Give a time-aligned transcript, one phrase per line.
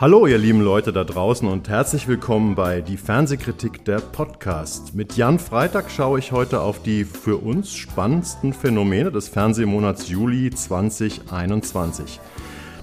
[0.00, 4.94] Hallo, ihr lieben Leute da draußen und herzlich willkommen bei Die Fernsehkritik der Podcast.
[4.94, 10.50] Mit Jan Freitag schaue ich heute auf die für uns spannendsten Phänomene des Fernsehmonats Juli
[10.50, 12.20] 2021.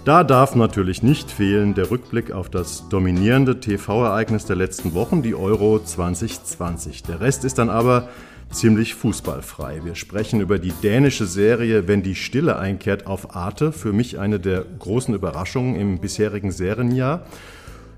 [0.04, 5.36] Da darf natürlich nicht fehlen der Rückblick auf das dominierende TV-Ereignis der letzten Wochen, die
[5.36, 7.04] Euro 2020.
[7.04, 8.10] Der Rest ist dann aber
[8.52, 9.82] ziemlich fußballfrei.
[9.84, 14.40] Wir sprechen über die dänische Serie Wenn die Stille einkehrt auf Arte, für mich eine
[14.40, 17.26] der großen Überraschungen im bisherigen Serienjahr.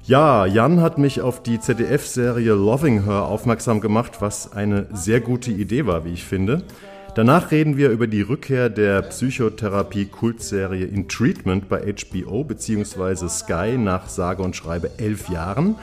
[0.04, 5.52] Ja, Jan hat mich auf die ZDF-Serie Loving Her aufmerksam gemacht, was eine sehr gute
[5.52, 6.64] Idee war, wie ich finde.
[7.14, 13.28] Danach reden wir über die Rückkehr der Psychotherapie-Kultserie In Treatment bei HBO bzw.
[13.28, 15.76] Sky nach sage und schreibe elf Jahren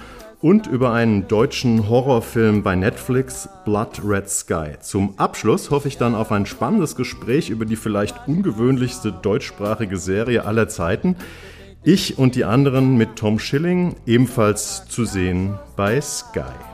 [0.45, 4.73] und über einen deutschen Horrorfilm bei Netflix, Blood Red Sky.
[4.79, 10.45] Zum Abschluss hoffe ich dann auf ein spannendes Gespräch über die vielleicht ungewöhnlichste deutschsprachige Serie
[10.45, 11.17] aller Zeiten.
[11.83, 16.74] Ich und die anderen mit Tom Schilling, ebenfalls zu sehen bei Sky.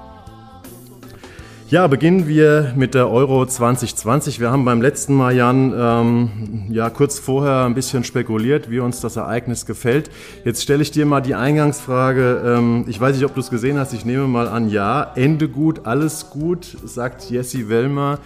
[1.70, 4.40] Ja, beginnen wir mit der Euro 2020.
[4.40, 6.30] Wir haben beim letzten Mal, Jan, ähm,
[6.68, 10.10] ja kurz vorher ein bisschen spekuliert, wie uns das Ereignis gefällt.
[10.44, 12.42] Jetzt stelle ich dir mal die Eingangsfrage.
[12.44, 13.92] Ähm, ich weiß nicht, ob du es gesehen hast.
[13.92, 15.12] Ich nehme mal an, ja.
[15.14, 18.18] Ende gut, alles gut, sagt Jesse Wellmer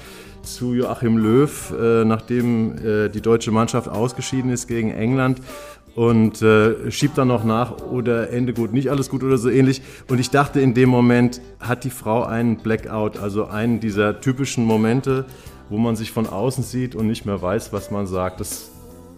[0.42, 5.40] zu Joachim Löw, äh, nachdem äh, die deutsche Mannschaft ausgeschieden ist gegen England
[5.94, 9.82] und äh, schiebt dann noch nach oder Ende gut, nicht alles gut oder so ähnlich.
[10.08, 14.64] Und ich dachte in dem Moment, hat die Frau einen Blackout, also einen dieser typischen
[14.64, 15.24] Momente,
[15.70, 18.40] wo man sich von außen sieht und nicht mehr weiß, was man sagt.
[18.40, 18.70] Das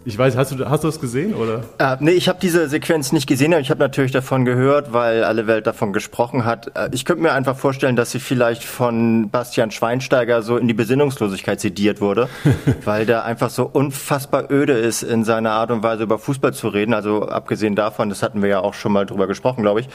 [0.07, 1.65] ich weiß, hast du, hast du das gesehen oder?
[1.79, 5.25] Äh, nee, ich habe diese Sequenz nicht gesehen, aber ich habe natürlich davon gehört, weil
[5.25, 6.71] alle Welt davon gesprochen hat.
[6.77, 10.73] Äh, ich könnte mir einfach vorstellen, dass sie vielleicht von Bastian Schweinsteiger so in die
[10.73, 12.29] Besinnungslosigkeit sediert wurde,
[12.85, 16.69] weil der einfach so unfassbar öde ist in seiner Art und Weise über Fußball zu
[16.69, 16.93] reden.
[16.93, 19.89] Also abgesehen davon, das hatten wir ja auch schon mal drüber gesprochen, glaube ich,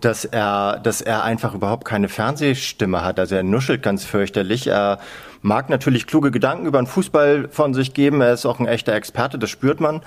[0.00, 3.20] dass er, dass er einfach überhaupt keine Fernsehstimme hat.
[3.20, 4.66] Also er nuschelt ganz fürchterlich.
[4.66, 4.98] Er
[5.42, 8.20] mag natürlich kluge Gedanken über den Fußball von sich geben.
[8.20, 10.02] Er ist auch ein echter Experte, das spürt man.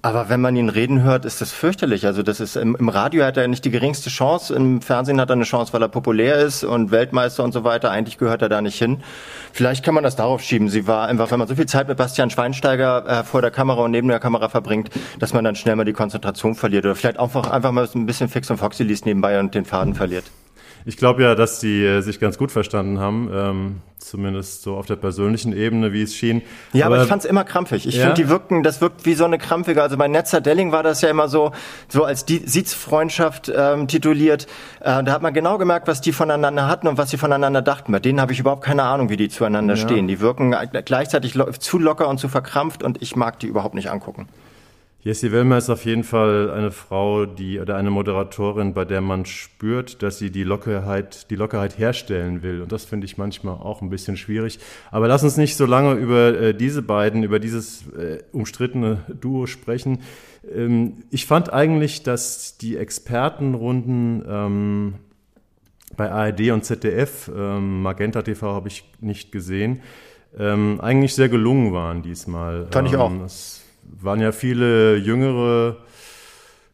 [0.00, 2.06] Aber wenn man ihn reden hört, ist das fürchterlich.
[2.06, 5.28] Also das ist im, im, Radio hat er nicht die geringste Chance, im Fernsehen hat
[5.28, 7.90] er eine Chance, weil er populär ist und Weltmeister und so weiter.
[7.90, 9.02] Eigentlich gehört er da nicht hin.
[9.52, 10.68] Vielleicht kann man das darauf schieben.
[10.68, 13.82] Sie war einfach, wenn man so viel Zeit mit Bastian Schweinsteiger äh, vor der Kamera
[13.82, 17.18] und neben der Kamera verbringt, dass man dann schnell mal die Konzentration verliert oder vielleicht
[17.18, 20.24] einfach einfach mal ein bisschen Fix und Foxy liest nebenbei und den Faden verliert.
[20.88, 24.86] Ich glaube ja, dass die äh, sich ganz gut verstanden haben, ähm, zumindest so auf
[24.86, 26.40] der persönlichen Ebene, wie es schien.
[26.72, 27.86] Ja, aber, aber ich fand es immer krampfig.
[27.86, 28.06] Ich ja?
[28.06, 29.82] finde, die wirken, das wirkt wie so eine krampfige.
[29.82, 31.52] Also bei Netzer Delling war das ja immer so,
[31.88, 34.46] so als die Sitzfreundschaft ähm, tituliert.
[34.80, 37.92] Äh, da hat man genau gemerkt, was die voneinander hatten und was sie voneinander dachten.
[37.92, 39.82] Bei denen habe ich überhaupt keine Ahnung, wie die zueinander ja.
[39.82, 40.08] stehen.
[40.08, 40.56] Die wirken
[40.86, 44.26] gleichzeitig zu locker und zu verkrampft und ich mag die überhaupt nicht angucken.
[45.00, 49.26] Jessie Wellmer ist auf jeden Fall eine Frau, die oder eine Moderatorin, bei der man
[49.26, 52.62] spürt, dass sie die Lockerheit, die Lockerheit herstellen will.
[52.62, 54.58] Und das finde ich manchmal auch ein bisschen schwierig.
[54.90, 59.46] Aber lass uns nicht so lange über äh, diese beiden, über dieses äh, umstrittene Duo
[59.46, 60.00] sprechen.
[60.52, 64.94] Ähm, ich fand eigentlich, dass die Expertenrunden ähm,
[65.96, 69.80] bei ARD und ZDF, ähm, Magenta TV habe ich nicht gesehen,
[70.36, 72.66] ähm, eigentlich sehr gelungen waren diesmal.
[72.72, 73.10] Fand ich auch.
[73.10, 73.22] Ähm,
[74.00, 75.76] waren ja viele jüngere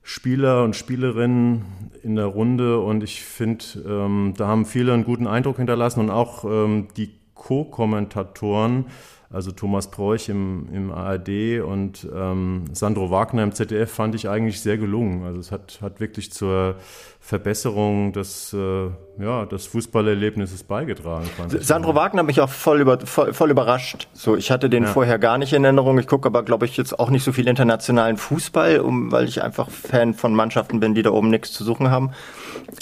[0.03, 1.65] Spieler und Spielerinnen
[2.03, 6.11] in der Runde und ich finde, ähm, da haben viele einen guten Eindruck hinterlassen und
[6.11, 8.87] auch ähm, die Co-Kommentatoren,
[9.35, 14.61] also Thomas Preuch im, im ARD und ähm, Sandro Wagner im ZDF fand ich eigentlich
[14.61, 15.25] sehr gelungen.
[15.25, 16.77] Also es hat, hat wirklich zur
[17.19, 21.27] Verbesserung des, äh, ja, des Fußballerlebnisses beigetragen.
[21.49, 21.97] Sandro ich.
[21.97, 24.09] Wagner hat mich auch voll, über, voll, voll überrascht.
[24.13, 24.89] So, ich hatte den ja.
[24.91, 25.99] vorher gar nicht in Erinnerung.
[25.99, 29.43] Ich gucke aber, glaube ich, jetzt auch nicht so viel internationalen Fußball, um, weil ich
[29.43, 32.13] einfach Fan von Mannschaften bin, die da oben nichts zu suchen haben.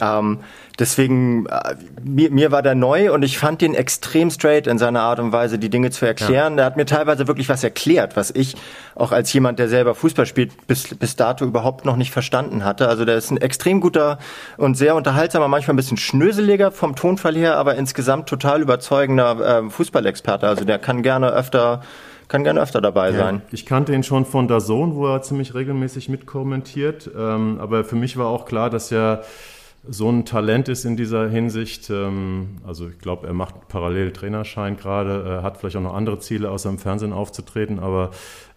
[0.00, 0.38] Ähm,
[0.78, 5.03] deswegen, äh, mir, mir war der neu und ich fand den extrem straight in seiner
[5.03, 6.53] Art und Weise, die Dinge zu erklären.
[6.53, 6.56] Ja.
[6.56, 8.57] Der hat mir teilweise wirklich was erklärt, was ich
[8.95, 12.89] auch als jemand, der selber Fußball spielt, bis, bis dato überhaupt noch nicht verstanden hatte.
[12.89, 14.19] Also der ist ein extrem guter
[14.57, 19.71] und sehr unterhaltsamer, manchmal ein bisschen schnöseliger vom Tonfall her, aber insgesamt total überzeugender äh,
[19.71, 20.47] Fußballexperte.
[20.47, 21.83] Also der kann gerne öfter
[22.33, 23.42] kann gerne öfter dabei ja, sein.
[23.51, 27.10] Ich kannte ihn schon von der Zone, wo er ziemlich regelmäßig mitkommentiert.
[27.15, 29.22] Ähm, aber für mich war auch klar, dass er
[29.88, 31.90] so ein Talent ist in dieser Hinsicht.
[31.90, 36.50] Ähm, also ich glaube, er macht parallel Trainerschein gerade, hat vielleicht auch noch andere Ziele,
[36.50, 38.10] außer im Fernsehen aufzutreten, aber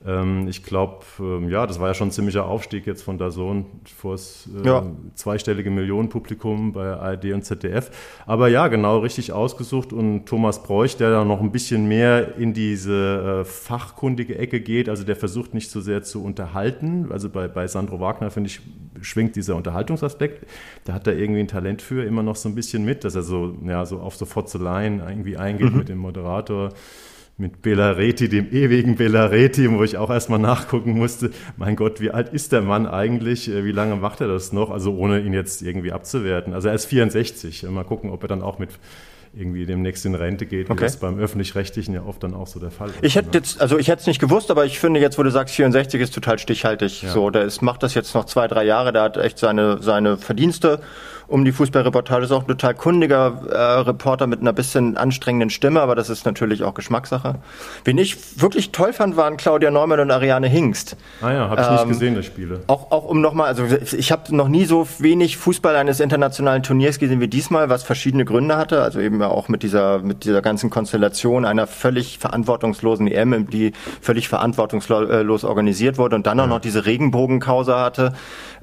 [0.06, 3.66] ähm, ich glaube, ähm, ja, das war ja schon ein ziemlicher Aufstieg jetzt von Sohn
[3.98, 4.86] vor das äh, ja.
[5.16, 7.90] zweistellige Millionenpublikum bei ARD und ZDF.
[8.28, 12.54] Aber ja, genau richtig ausgesucht und Thomas Bräuch, der da noch ein bisschen mehr in
[12.54, 17.12] diese äh, fachkundige Ecke geht, also der versucht nicht so sehr zu unterhalten.
[17.12, 18.62] Also bei, bei Sandro Wagner, finde ich,
[19.02, 20.46] schwingt dieser Unterhaltungsaspekt.
[20.84, 23.24] Da hat er irgendwie ein Talent für immer noch so ein bisschen mit, dass er
[23.24, 25.78] so, ja, so auf so Fotzeleien irgendwie eingeht mhm.
[25.80, 26.74] mit dem Moderator
[27.38, 32.30] mit Belareti, dem ewigen Belareti, wo ich auch erstmal nachgucken musste, mein Gott, wie alt
[32.30, 33.50] ist der Mann eigentlich?
[33.50, 34.72] Äh, wie lange macht er das noch?
[34.72, 36.54] Also ohne ihn jetzt irgendwie abzuwerten.
[36.54, 37.64] Also er ist 64.
[37.64, 38.70] Mal gucken, ob er dann auch mit
[39.38, 40.80] irgendwie demnächst in Rente geht, okay.
[40.80, 42.98] wie das beim öffentlich-rechtlichen ja oft dann auch so der Fall ist.
[43.02, 43.34] Ich hätte ne?
[43.36, 46.00] jetzt, also ich hätte es nicht gewusst, aber ich finde jetzt, wo du sagst, 64
[46.02, 47.02] ist total stichhaltig.
[47.02, 47.12] Ja.
[47.12, 50.18] So, der ist, macht das jetzt noch zwei, drei Jahre, der hat echt seine, seine
[50.18, 50.80] Verdienste
[51.28, 52.26] um die Fußballreportage.
[52.26, 56.26] Ist auch ein total kundiger äh, Reporter mit einer bisschen anstrengenden Stimme, aber das ist
[56.26, 57.36] natürlich auch Geschmackssache.
[57.84, 60.98] Wen ich wirklich toll fand, waren Claudia Neumann und Ariane Hingst.
[61.22, 62.62] Ah ja, habe ich ähm, nicht gesehen, das Spiele.
[62.68, 67.00] Auch, auch um nochmal, also ich habe noch nie so wenig Fußball eines internationalen Turniers
[67.00, 68.82] gesehen wie diesmal, was verschiedene Gründe hatte.
[68.82, 74.28] Also eben auch mit dieser, mit dieser ganzen Konstellation einer völlig verantwortungslosen EM, die völlig
[74.28, 78.14] verantwortungslos organisiert wurde und dann auch noch diese Regenbogenkause hatte,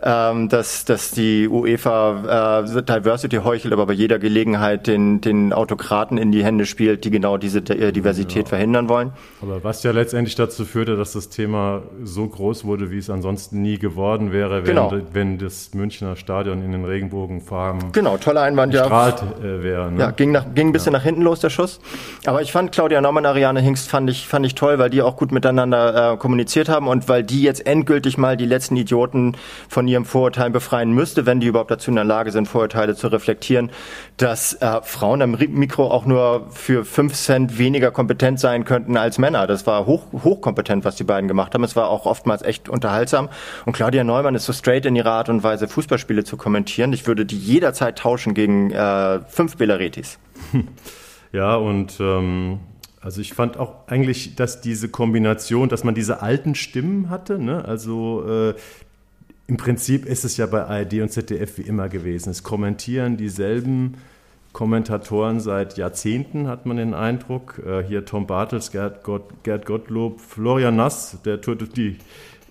[0.02, 6.18] ähm, dass, dass die UEFA äh, Diversity heuchelt, aber bei jeder Gelegenheit den, den Autokraten
[6.18, 8.48] in die Hände spielt, die genau diese äh, Diversität ja.
[8.48, 9.12] verhindern wollen.
[9.40, 13.62] Aber was ja letztendlich dazu führte, dass das Thema so groß wurde, wie es ansonsten
[13.62, 14.92] nie geworden wäre, wenn, genau.
[15.12, 19.46] wenn das Münchner Stadion in den Regenbogenfarben genau, toller Einwand, gestrahlt ja.
[19.46, 19.92] Äh, wäre.
[19.92, 20.00] Ne?
[20.00, 20.98] Ja, ging, nach, ging ein bisschen ja.
[20.98, 21.80] nach hinten los, der Schuss.
[22.26, 25.16] Aber ich fand Claudia Norman, Ariane Hingst fand ich, fand ich toll, weil die auch
[25.16, 29.36] gut miteinander äh, kommuniziert haben und weil die jetzt endgültig mal die letzten Idioten
[29.68, 33.08] von ihrem Vorurteil befreien müsste, wenn die überhaupt dazu in der Lage sind, Vorurteile zu
[33.08, 33.70] reflektieren,
[34.16, 39.18] dass äh, Frauen am Mikro auch nur für fünf Cent weniger kompetent sein könnten als
[39.18, 39.46] Männer.
[39.46, 41.64] Das war hoch, hochkompetent, was die beiden gemacht haben.
[41.64, 43.28] Es war auch oftmals echt unterhaltsam.
[43.66, 46.92] Und Claudia Neumann ist so straight in ihrer Art und Weise, Fußballspiele zu kommentieren.
[46.92, 50.18] Ich würde die jederzeit tauschen gegen äh, fünf Belaretis.
[51.32, 52.60] Ja, und ähm,
[53.00, 57.64] also ich fand auch eigentlich, dass diese Kombination, dass man diese alten Stimmen hatte, ne?
[57.64, 58.54] also äh,
[59.52, 62.30] im Prinzip ist es ja bei ARD und ZDF wie immer gewesen.
[62.30, 63.98] Es kommentieren dieselben
[64.54, 67.60] Kommentatoren seit Jahrzehnten, hat man den Eindruck.
[67.62, 71.98] Äh, hier Tom Bartels, Gerd, Gott, Gerd Gottlob, Florian Nass, der Tour de, die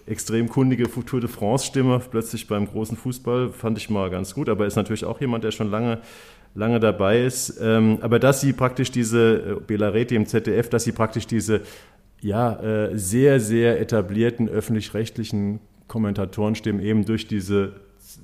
[0.06, 4.47] extrem kundige Tour de France-Stimme, plötzlich beim großen Fußball, fand ich mal ganz gut.
[4.47, 6.01] Aber ist natürlich auch jemand, der schon lange,
[6.54, 7.59] lange dabei ist.
[7.59, 11.62] Ähm, aber dass sie praktisch diese, äh, Belareti im ZDF, dass sie praktisch diese
[12.21, 17.73] ja, äh, sehr, sehr etablierten öffentlich-rechtlichen Kommentatorenstimmen eben durch diese,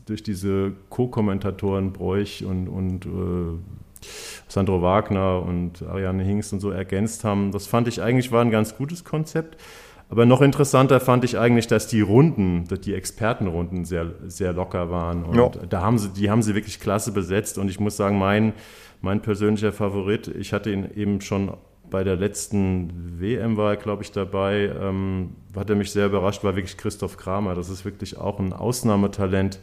[0.05, 3.99] durch diese Co-Kommentatoren Bräuch und, und äh,
[4.47, 7.51] Sandro Wagner und Ariane Hingst und so ergänzt haben.
[7.51, 9.61] Das fand ich eigentlich war ein ganz gutes Konzept.
[10.09, 15.25] Aber noch interessanter fand ich eigentlich, dass die Runden, die Expertenrunden sehr, sehr locker waren.
[15.25, 15.49] Und ja.
[15.49, 17.57] da haben sie, die haben sie wirklich klasse besetzt.
[17.57, 18.53] Und ich muss sagen, mein,
[19.01, 21.51] mein persönlicher Favorit, ich hatte ihn eben schon
[21.89, 24.71] bei der letzten WM war er, glaube ich, dabei.
[24.79, 27.55] Ähm, hat er mich sehr überrascht, war wirklich Christoph Kramer.
[27.55, 29.59] Das ist wirklich auch ein Ausnahmetalent,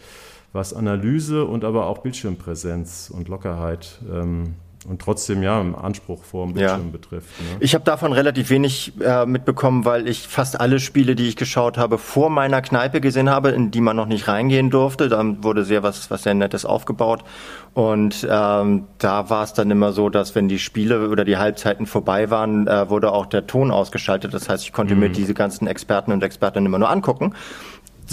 [0.53, 4.55] was Analyse und aber auch Bildschirmpräsenz und Lockerheit ähm,
[4.89, 6.93] und trotzdem ja im Anspruch vor dem Bildschirm ja.
[6.93, 7.29] betrifft.
[7.41, 7.57] Ne?
[7.61, 11.79] Ich habe davon relativ wenig äh, mitbekommen, weil ich fast alle Spiele, die ich geschaut
[11.79, 15.09] habe, vor meiner Kneipe gesehen habe, in die man noch nicht reingehen durfte.
[15.09, 17.25] Da wurde sehr was, was sehr Nettes aufgebaut.
[17.73, 21.87] Und ähm, da war es dann immer so, dass wenn die Spiele oder die Halbzeiten
[21.87, 24.33] vorbei waren, äh, wurde auch der Ton ausgeschaltet.
[24.33, 25.01] Das heißt, ich konnte mhm.
[25.01, 27.35] mir diese ganzen Experten und Expertinnen immer nur angucken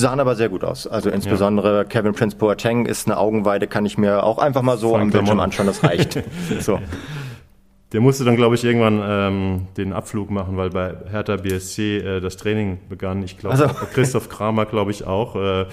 [0.02, 0.88] sahen aber sehr gut aus.
[0.88, 1.84] Also insbesondere ja.
[1.86, 5.40] Kevin Prince Boateng ist eine Augenweide, kann ich mir auch einfach mal so am Bildschirm
[5.40, 6.22] anschauen, das reicht.
[6.60, 6.80] so.
[7.94, 12.20] Der musste dann, glaube ich, irgendwann ähm, den Abflug machen, weil bei Hertha BSC äh,
[12.22, 13.22] das Training begann.
[13.24, 13.74] Ich glaube, also.
[13.94, 15.66] Christoph Kramer, glaube ich, auch, äh,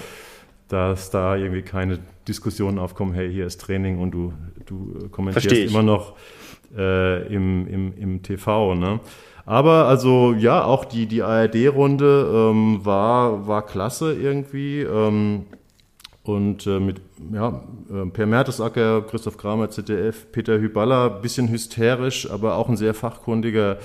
[0.68, 4.32] dass da irgendwie keine Diskussionen aufkommen, hey, hier ist Training und du,
[4.66, 6.14] du kommentierst immer noch
[6.76, 8.74] äh, im, im, im TV.
[8.74, 9.00] Ne?
[9.48, 14.82] Aber also ja, auch die, die ARD-Runde ähm, war, war klasse irgendwie.
[14.82, 15.46] Ähm,
[16.22, 17.00] und äh, mit
[17.32, 22.92] ja, äh, Per Mertesacker, Christoph Kramer, ZDF, Peter Hyballa, bisschen hysterisch, aber auch ein sehr
[22.92, 23.78] fachkundiger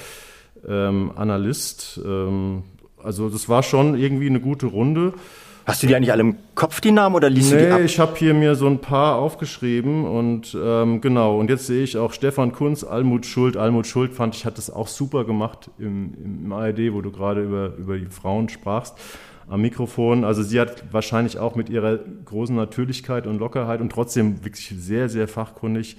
[0.67, 1.97] ähm, Analyst.
[2.03, 2.63] Ähm,
[3.01, 5.13] also das war schon irgendwie eine gute Runde.
[5.65, 7.81] Hast du die eigentlich alle im Kopf, die Namen, oder liest nee, du die ab?
[7.81, 11.97] ich habe hier mir so ein paar aufgeschrieben und ähm, genau, und jetzt sehe ich
[11.97, 13.55] auch Stefan Kunz, Almut Schuld.
[13.55, 16.13] Almut Schuld fand ich, hat das auch super gemacht im,
[16.45, 18.95] im ARD, wo du gerade über, über die Frauen sprachst.
[19.47, 20.23] am Mikrofon.
[20.25, 25.09] Also sie hat wahrscheinlich auch mit ihrer großen Natürlichkeit und Lockerheit und trotzdem wirklich sehr,
[25.09, 25.97] sehr fachkundig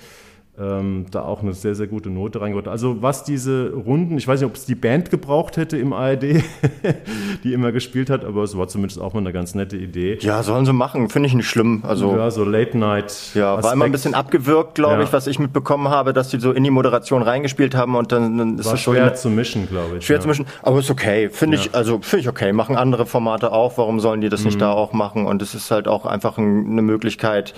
[0.56, 2.68] ähm, da auch eine sehr, sehr gute Note reingeholt.
[2.68, 6.22] Also was diese Runden, ich weiß nicht, ob es die Band gebraucht hätte im ARD,
[7.44, 10.16] die immer gespielt hat, aber es war zumindest auch mal eine ganz nette Idee.
[10.20, 11.82] Ja, sollen sie machen, finde ich nicht schlimm.
[11.86, 13.32] Also, ja, so Late Night.
[13.34, 15.02] Ja, war immer ein bisschen abgewürgt, glaube Ja.
[15.02, 18.38] ich, was ich mitbekommen habe, dass die so in die Moderation reingespielt haben und dann,
[18.38, 20.06] dann ist War das so schwer zu mischen, glaube ich.
[20.06, 20.22] schwer ja.
[20.22, 20.46] zu mischen.
[20.62, 22.52] Aber ist okay, finde ich, also finde ich okay.
[22.52, 24.46] Machen andere Formate auch, warum sollen die das Mhm.
[24.46, 25.26] nicht da auch machen?
[25.26, 27.54] Und es ist halt auch einfach ein, eine Möglichkeit,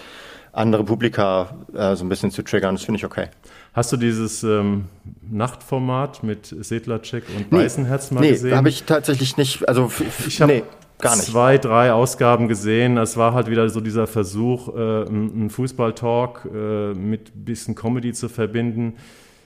[0.56, 2.74] andere Publika äh, so ein bisschen zu triggern.
[2.74, 3.28] Das finde ich okay.
[3.74, 4.86] Hast du dieses ähm,
[5.30, 8.56] Nachtformat mit Sedlacek und Weißenherz mal nee, gesehen?
[8.56, 9.90] habe ich tatsächlich nicht, also
[10.26, 10.62] Ich habe nee,
[10.98, 11.26] gar nicht.
[11.26, 12.96] zwei, drei Ausgaben gesehen.
[12.96, 18.14] Es war halt wieder so dieser Versuch, äh, einen Fußball-Talk äh, mit ein bisschen Comedy
[18.14, 18.94] zu verbinden.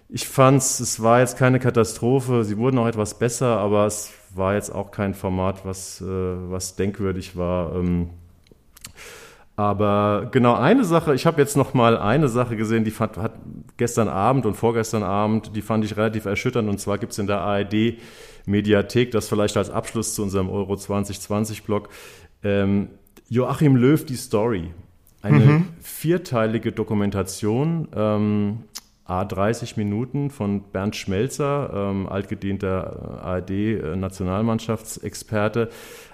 [0.08, 2.44] Ich fand's, es war jetzt keine Katastrophe.
[2.44, 6.76] Sie wurden auch etwas besser, aber es war jetzt auch kein Format, was, äh, was
[6.76, 7.74] denkwürdig war.
[7.74, 8.10] Ähm,
[9.60, 13.32] aber genau eine Sache, ich habe jetzt noch mal eine Sache gesehen, die fand, hat
[13.76, 16.66] gestern Abend und vorgestern Abend, die fand ich relativ erschütternd.
[16.66, 17.98] Und zwar gibt es in der ARD
[18.46, 21.90] Mediathek, das vielleicht als Abschluss zu unserem Euro 2020-Blog,
[22.42, 22.88] ähm,
[23.28, 24.70] Joachim Löw, die Story.
[25.20, 28.60] Eine vierteilige Dokumentation, ähm,
[29.10, 35.68] A30 Minuten von Bernd Schmelzer, ähm, altgedienter ARD-Nationalmannschaftsexperte.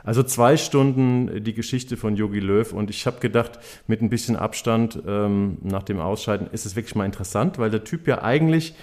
[0.07, 2.73] Also zwei Stunden die Geschichte von Yogi Löw.
[2.73, 3.59] Und ich habe gedacht,
[3.89, 7.83] mit ein bisschen Abstand ähm, nach dem Ausscheiden ist es wirklich mal interessant, weil der
[7.83, 8.75] Typ ja eigentlich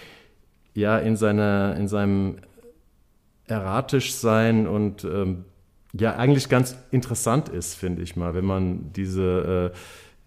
[0.73, 2.39] ja in seiner in seinem
[3.47, 5.45] erratisch sein und ähm,
[5.93, 9.77] ja eigentlich ganz interessant ist, finde ich mal, wenn man diese äh,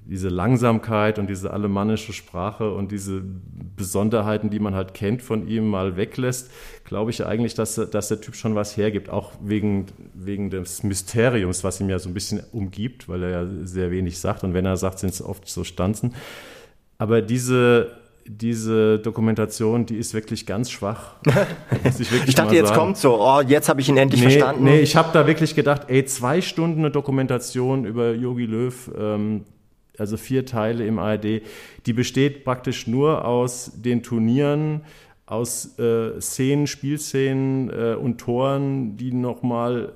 [0.09, 3.23] diese Langsamkeit und diese alemannische Sprache und diese
[3.77, 6.51] Besonderheiten, die man halt kennt von ihm, mal weglässt,
[6.85, 11.65] glaube ich eigentlich, dass, dass der Typ schon was hergibt, auch wegen, wegen des Mysteriums,
[11.65, 14.65] was ihm ja so ein bisschen umgibt, weil er ja sehr wenig sagt und wenn
[14.65, 16.15] er sagt, sind es oft so Stanzen.
[16.99, 17.91] Aber diese,
[18.27, 21.17] diese Dokumentation, die ist wirklich ganz schwach.
[21.85, 22.81] ich wirklich Ich dachte, jetzt sagen.
[22.81, 24.65] kommt so, oh, jetzt habe ich ihn endlich Nee, verstanden.
[24.65, 29.45] nee, ich habe da wirklich gedacht, ey, zwei Stunden eine Dokumentation über Yogi Löw, ähm,
[29.99, 31.43] also vier Teile im ARD,
[31.87, 34.83] die besteht praktisch nur aus den Turnieren,
[35.27, 39.93] aus äh, Szenen, Spielszenen äh, und Toren, die nochmal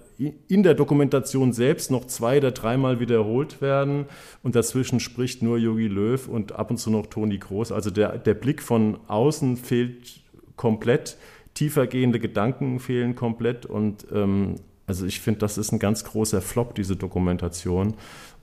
[0.49, 4.07] in der Dokumentation selbst noch zwei oder dreimal wiederholt werden.
[4.43, 7.73] Und dazwischen spricht nur Yogi Löw und ab und zu noch Toni Groß.
[7.73, 10.21] Also der, der Blick von außen fehlt
[10.57, 11.17] komplett,
[11.55, 13.65] tiefergehende Gedanken fehlen komplett.
[13.65, 17.95] Und ähm, also ich finde, das ist ein ganz großer Flop, diese Dokumentation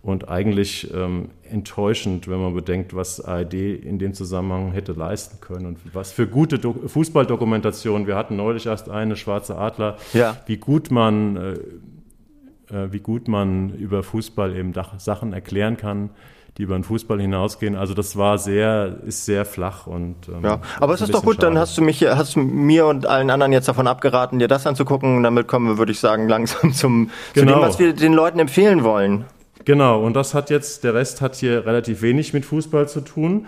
[0.08, 5.66] und eigentlich ähm, enttäuschend, wenn man bedenkt, was ARD in dem Zusammenhang hätte leisten können
[5.66, 8.08] und was für gute Do Fußballdokumentationen.
[8.08, 10.38] Wir hatten neulich erst eine, Schwarze Adler, Ja.
[10.46, 16.10] wie gut man, äh, äh, wie gut man über Fußball eben Sachen erklären kann,
[16.58, 17.76] die über den Fußball hinausgehen.
[17.76, 21.44] Also das war sehr, ist sehr flach und ähm, Ja, aber es ist doch gut,
[21.44, 21.60] dann schade.
[21.60, 25.18] hast du mich, hast du mir und allen anderen jetzt davon abgeraten, dir das anzugucken.
[25.18, 27.56] Und damit kommen wir, würde ich sagen, langsam zum, zu Genau.
[27.56, 29.26] dem, was wir den Leuten empfehlen wollen.
[29.68, 33.48] Genau, und das hat jetzt, der Rest hat hier relativ wenig mit Fußball zu tun.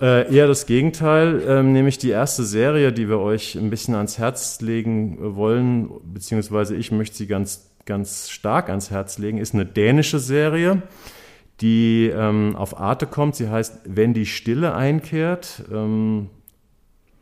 [0.00, 4.16] Äh, eher das Gegenteil, ähm, nämlich die erste Serie, die wir euch ein bisschen ans
[4.16, 9.52] Herz legen äh, wollen, beziehungsweise ich möchte sie ganz, ganz stark ans Herz legen, ist
[9.52, 10.80] eine dänische Serie,
[11.60, 13.36] die ähm, auf Arte kommt.
[13.36, 15.64] Sie heißt Wenn die Stille einkehrt.
[15.70, 16.30] Ähm,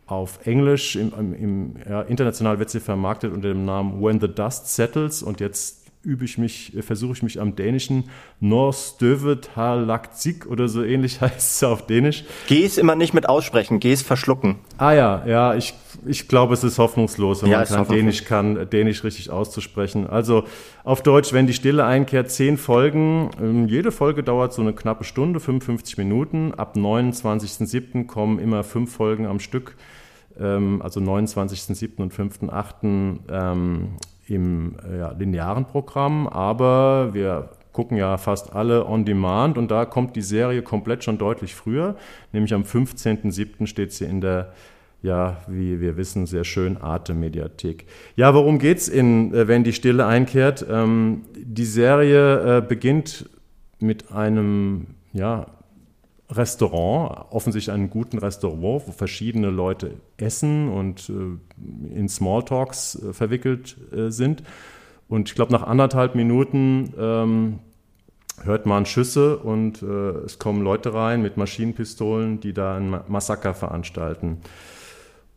[0.06, 4.72] auf Englisch, im, im, ja, international wird sie vermarktet unter dem Namen When the Dust
[4.72, 8.04] Settles und jetzt übe ich mich, äh, versuche ich mich am Dänischen
[10.14, 12.24] sig oder so ähnlich heißt es auf Dänisch.
[12.46, 14.56] Geh's immer nicht mit aussprechen, geh's verschlucken.
[14.78, 15.74] Ah ja, ja, ich,
[16.06, 17.98] ich glaube, es ist hoffnungslos, wenn Ja, man kein hoffnungslos.
[17.98, 20.06] Dänisch kann, Dänisch richtig auszusprechen.
[20.06, 20.44] Also
[20.84, 23.30] auf Deutsch, wenn die Stille einkehrt, zehn Folgen.
[23.40, 26.54] Ähm, Jede Folge dauert so eine knappe Stunde, 55 Minuten.
[26.54, 28.06] Ab 29.07.
[28.06, 29.76] kommen immer fünf Folgen am Stück,
[30.38, 31.96] ähm, also 29.07.
[32.02, 33.18] und 5.08.
[33.30, 33.88] Ähm,
[34.32, 36.26] im äh, ja, linearen Programm.
[36.26, 41.18] Aber wir gucken ja fast alle on demand und da kommt die Serie komplett schon
[41.18, 41.96] deutlich früher,
[42.32, 43.66] nämlich am 15.07.
[43.66, 44.52] steht sie in der
[45.02, 47.86] ja, wie wir wissen, sehr schön Arte Mediathek.
[48.14, 50.64] Ja, worum geht's in äh, Wenn die Stille einkehrt?
[50.70, 53.28] Ähm, die Serie äh, beginnt
[53.80, 55.46] mit einem ja,
[56.32, 63.76] Restaurant, offensichtlich einem guten Restaurant, wo verschiedene Leute essen und äh, in Smalltalks äh, verwickelt
[63.92, 64.42] äh, sind.
[65.08, 67.58] Und ich glaube, nach anderthalb Minuten ähm,
[68.44, 69.86] hört man Schüsse und äh,
[70.24, 74.38] es kommen Leute rein mit Maschinenpistolen, die da ein Ma- Massaker veranstalten.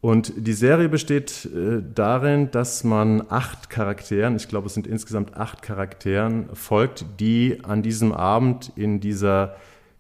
[0.01, 5.35] Und die Serie besteht äh, darin, dass man acht Charakteren, ich glaube es sind insgesamt
[5.35, 9.55] acht Charakteren, folgt, die an diesem Abend in dieser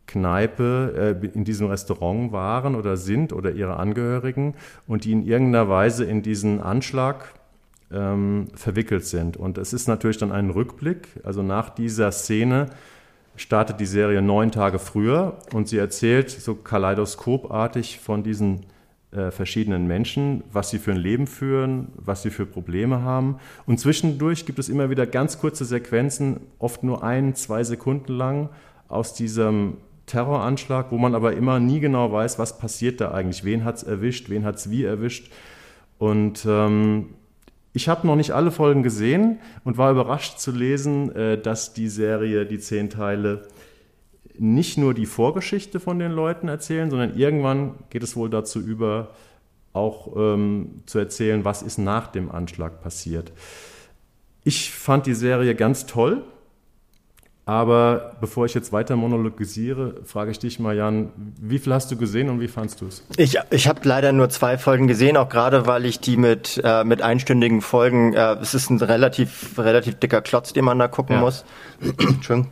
[0.07, 4.55] Kneipe, äh, in diesem Restaurant waren oder sind oder ihre Angehörigen
[4.87, 7.33] und die in irgendeiner Weise in diesen Anschlag
[7.91, 9.37] ähm, verwickelt sind.
[9.37, 12.67] Und es ist natürlich dann ein Rückblick, also nach dieser Szene
[13.35, 18.65] startet die Serie neun Tage früher und sie erzählt so kaleidoskopartig von diesen
[19.11, 23.37] äh, verschiedenen Menschen, was sie für ein Leben führen, was sie für Probleme haben.
[23.65, 28.49] Und zwischendurch gibt es immer wieder ganz kurze Sequenzen, oft nur ein, zwei Sekunden lang,
[28.87, 33.63] aus diesem Terroranschlag, wo man aber immer nie genau weiß, was passiert da eigentlich, wen
[33.63, 35.31] hat es erwischt, wen hat es wie erwischt.
[35.97, 37.09] Und ähm,
[37.73, 41.89] ich habe noch nicht alle Folgen gesehen und war überrascht zu lesen, äh, dass die
[41.89, 43.47] Serie, die zehn Teile,
[44.37, 49.11] nicht nur die Vorgeschichte von den Leuten erzählen, sondern irgendwann geht es wohl dazu über,
[49.73, 53.31] auch ähm, zu erzählen, was ist nach dem Anschlag passiert.
[54.43, 56.23] Ich fand die Serie ganz toll,
[57.45, 61.95] aber bevor ich jetzt weiter monologisiere, frage ich dich mal, Jan, wie viel hast du
[61.95, 63.03] gesehen und wie fandst du es?
[63.17, 66.83] Ich, ich habe leider nur zwei Folgen gesehen, auch gerade weil ich die mit, äh,
[66.83, 71.17] mit einstündigen Folgen, äh, es ist ein relativ, relativ dicker Klotz, den man da gucken
[71.17, 71.21] ja.
[71.21, 71.45] muss.
[71.81, 72.49] Entschuldigung.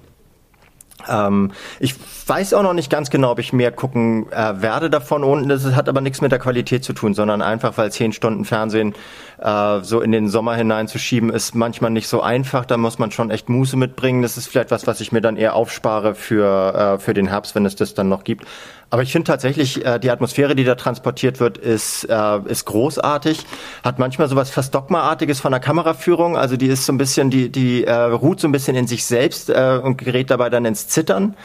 [1.09, 1.95] Ähm, ich
[2.27, 5.23] weiß auch noch nicht ganz genau, ob ich mehr gucken äh, werde davon.
[5.23, 8.45] Und das hat aber nichts mit der Qualität zu tun, sondern einfach, weil zehn Stunden
[8.45, 8.93] Fernsehen
[9.39, 12.65] äh, so in den Sommer hineinzuschieben, ist manchmal nicht so einfach.
[12.65, 14.21] Da muss man schon echt Muße mitbringen.
[14.21, 17.55] Das ist vielleicht was, was ich mir dann eher aufspare für, äh, für den Herbst,
[17.55, 18.45] wenn es das dann noch gibt.
[18.93, 23.39] Aber ich finde tatsächlich, äh, die Atmosphäre, die da transportiert wird, ist, äh, ist großartig.
[23.83, 26.37] Hat manchmal sowas fast Dogmaartiges von der Kameraführung.
[26.37, 29.03] Also die ist so ein bisschen, die, die äh, ruht so ein bisschen in sich
[29.03, 31.35] selbst äh, und gerät dabei dann ins Zittern.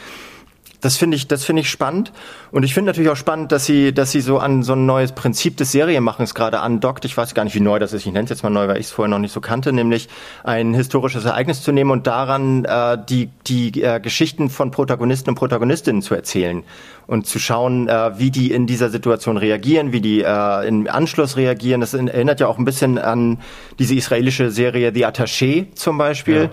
[0.81, 2.13] Das finde ich, das finde ich spannend.
[2.51, 5.11] Und ich finde natürlich auch spannend, dass sie, dass sie so an so ein neues
[5.11, 7.03] Prinzip des Serienmachens gerade andockt.
[7.03, 8.05] Ich weiß gar nicht, wie neu das ist.
[8.05, 10.07] Ich nenne es jetzt mal neu, weil ich es vorher noch nicht so kannte, nämlich
[10.43, 15.35] ein historisches Ereignis zu nehmen und daran äh, die, die äh, Geschichten von Protagonisten und
[15.35, 16.63] Protagonistinnen zu erzählen
[17.07, 21.35] und zu schauen, äh, wie die in dieser Situation reagieren, wie die äh, im Anschluss
[21.35, 21.81] reagieren.
[21.81, 23.39] Das erinnert ja auch ein bisschen an
[23.79, 26.43] diese israelische Serie The Attaché zum Beispiel.
[26.43, 26.49] Ja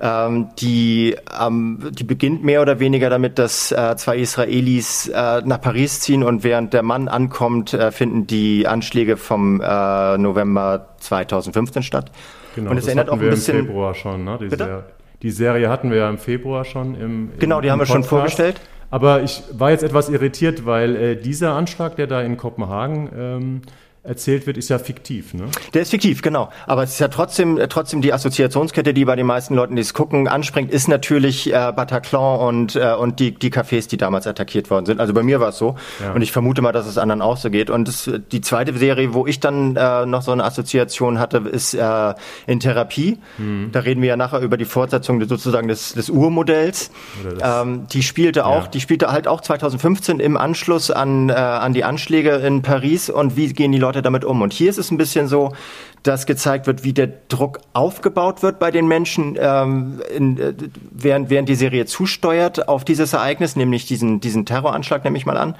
[0.00, 5.60] ähm, die, ähm, die beginnt mehr oder weniger damit, dass äh, zwei Israelis äh, nach
[5.60, 11.82] Paris ziehen und während der Mann ankommt, äh, finden die Anschläge vom äh, November 2015
[11.82, 12.12] statt.
[12.54, 13.58] Genau, und es erinnert auch ein bisschen.
[13.58, 14.38] Im Februar schon, ne?
[14.40, 14.84] Die, Serie,
[15.22, 17.30] die Serie hatten wir ja im Februar schon im.
[17.38, 18.60] Genau, die haben wir schon vorgestellt.
[18.90, 23.62] Aber ich war jetzt etwas irritiert, weil äh, dieser Anschlag, der da in Kopenhagen ähm,
[24.08, 25.44] erzählt wird, ist ja fiktiv, ne?
[25.74, 26.50] Der ist fiktiv, genau.
[26.66, 29.82] Aber es ist ja trotzdem, äh, trotzdem die Assoziationskette, die bei den meisten Leuten, die
[29.82, 34.26] es gucken, anspringt, ist natürlich äh, Bataclan und, äh, und die, die Cafés, die damals
[34.26, 35.00] attackiert worden sind.
[35.00, 35.76] Also bei mir war es so.
[36.00, 36.12] Ja.
[36.12, 37.70] Und ich vermute mal, dass es anderen auch so geht.
[37.70, 41.74] Und das, die zweite Serie, wo ich dann äh, noch so eine Assoziation hatte, ist
[41.74, 42.14] äh,
[42.46, 43.18] in Therapie.
[43.38, 43.70] Mhm.
[43.72, 46.90] Da reden wir ja nachher über die Fortsetzung sozusagen des, des Urmodells.
[47.42, 48.68] Ähm, die spielte auch, ja.
[48.68, 53.10] die spielte halt auch 2015 im Anschluss an, äh, an die Anschläge in Paris.
[53.10, 54.42] Und wie gehen die Leute Leute damit um?
[54.42, 55.52] Und hier ist es ein bisschen so,
[56.02, 60.54] dass gezeigt wird, wie der Druck aufgebaut wird bei den Menschen, ähm, in, äh,
[60.90, 65.36] während, während die Serie zusteuert auf dieses Ereignis, nämlich diesen, diesen Terroranschlag, nehme ich mal
[65.36, 65.54] an.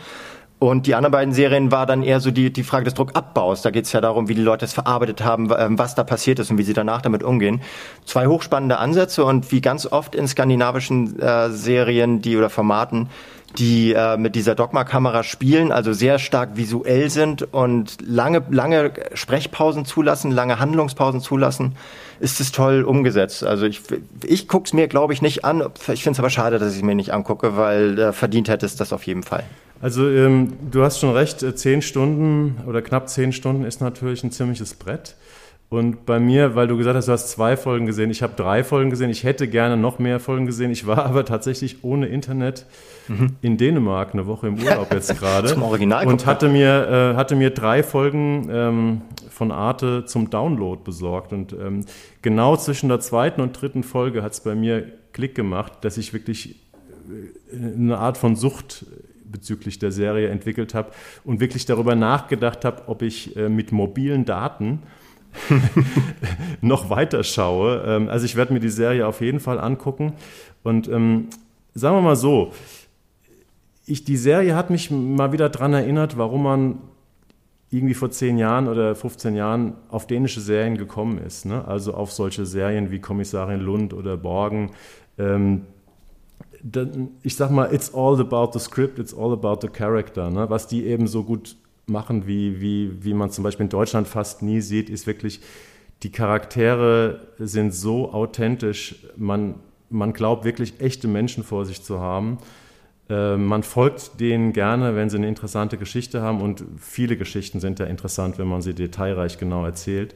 [0.60, 3.62] Und die anderen beiden Serien war dann eher so die, die Frage des Druckabbaus.
[3.62, 6.40] Da geht es ja darum, wie die Leute es verarbeitet haben, ähm, was da passiert
[6.40, 7.60] ist und wie sie danach damit umgehen.
[8.04, 13.08] Zwei hochspannende Ansätze und wie ganz oft in skandinavischen äh, Serien, die oder Formaten,
[13.56, 19.84] die äh, mit dieser Dogma-Kamera spielen, also sehr stark visuell sind und lange, lange Sprechpausen
[19.84, 21.74] zulassen, lange Handlungspausen zulassen,
[22.20, 23.44] ist es toll umgesetzt.
[23.44, 23.82] Also ich,
[24.24, 25.62] ich gucke es mir, glaube ich, nicht an.
[25.92, 28.76] Ich finde es aber schade, dass ich mir nicht angucke, weil äh, verdient hätte es
[28.76, 29.44] das auf jeden Fall.
[29.80, 34.24] Also ähm, du hast schon recht, äh, zehn Stunden oder knapp zehn Stunden ist natürlich
[34.24, 35.14] ein ziemliches Brett.
[35.70, 38.64] Und bei mir, weil du gesagt hast, du hast zwei Folgen gesehen, ich habe drei
[38.64, 40.70] Folgen gesehen, ich hätte gerne noch mehr Folgen gesehen.
[40.70, 42.64] Ich war aber tatsächlich ohne Internet
[43.06, 43.36] mhm.
[43.42, 45.48] in Dänemark eine Woche im Urlaub jetzt gerade.
[45.48, 50.80] zum Original und hatte mir, äh, hatte mir drei Folgen ähm, von Arte zum Download
[50.82, 51.34] besorgt.
[51.34, 51.84] Und ähm,
[52.22, 56.14] genau zwischen der zweiten und dritten Folge hat es bei mir Klick gemacht, dass ich
[56.14, 56.56] wirklich
[57.52, 58.86] äh, eine Art von Sucht
[59.30, 60.92] bezüglich der Serie entwickelt habe
[61.24, 64.82] und wirklich darüber nachgedacht habe, ob ich äh, mit mobilen Daten
[66.60, 67.82] noch weiter schaue.
[67.86, 70.14] Ähm, also ich werde mir die Serie auf jeden Fall angucken.
[70.62, 71.28] Und ähm,
[71.74, 72.52] sagen wir mal so,
[73.86, 76.78] ich, die Serie hat mich mal wieder daran erinnert, warum man
[77.70, 81.44] irgendwie vor zehn Jahren oder 15 Jahren auf dänische Serien gekommen ist.
[81.44, 81.66] Ne?
[81.66, 84.70] Also auf solche Serien wie Kommissarin Lund oder Borgen.
[85.18, 85.62] Ähm,
[87.22, 90.50] ich sag mal, it's all about the script, it's all about the character, ne?
[90.50, 91.56] was die eben so gut
[91.88, 95.40] machen, wie, wie, wie man zum Beispiel in Deutschland fast nie sieht, ist wirklich,
[96.02, 99.56] die Charaktere sind so authentisch, man,
[99.90, 102.38] man glaubt wirklich echte Menschen vor sich zu haben.
[103.08, 107.78] Äh, man folgt denen gerne, wenn sie eine interessante Geschichte haben und viele Geschichten sind
[107.78, 110.14] ja interessant, wenn man sie detailreich genau erzählt.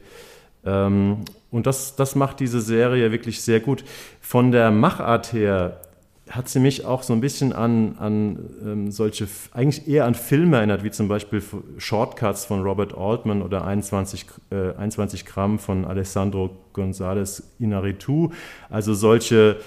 [0.65, 3.83] Ähm, und das, das macht diese Serie wirklich sehr gut.
[4.21, 5.81] Von der Machart her
[6.29, 10.57] hat sie mich auch so ein bisschen an, an ähm, solche, eigentlich eher an Filme
[10.57, 11.43] erinnert, wie zum Beispiel
[11.77, 18.29] Shortcuts von Robert Altman oder 21, äh, 21 Gramm von Alessandro González Inarritu.
[18.69, 19.57] Also solche,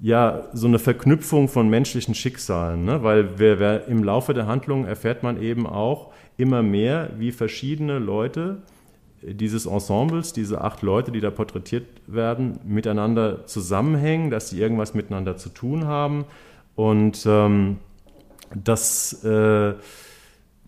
[0.00, 3.02] ja, so eine Verknüpfung von menschlichen Schicksalen, ne?
[3.02, 7.98] weil wer, wer, im Laufe der Handlung erfährt man eben auch immer mehr, wie verschiedene
[7.98, 8.58] Leute
[9.34, 15.36] dieses Ensembles, diese acht Leute, die da porträtiert werden, miteinander zusammenhängen, dass sie irgendwas miteinander
[15.36, 16.24] zu tun haben.
[16.76, 17.78] Und ähm,
[18.54, 19.74] das, äh,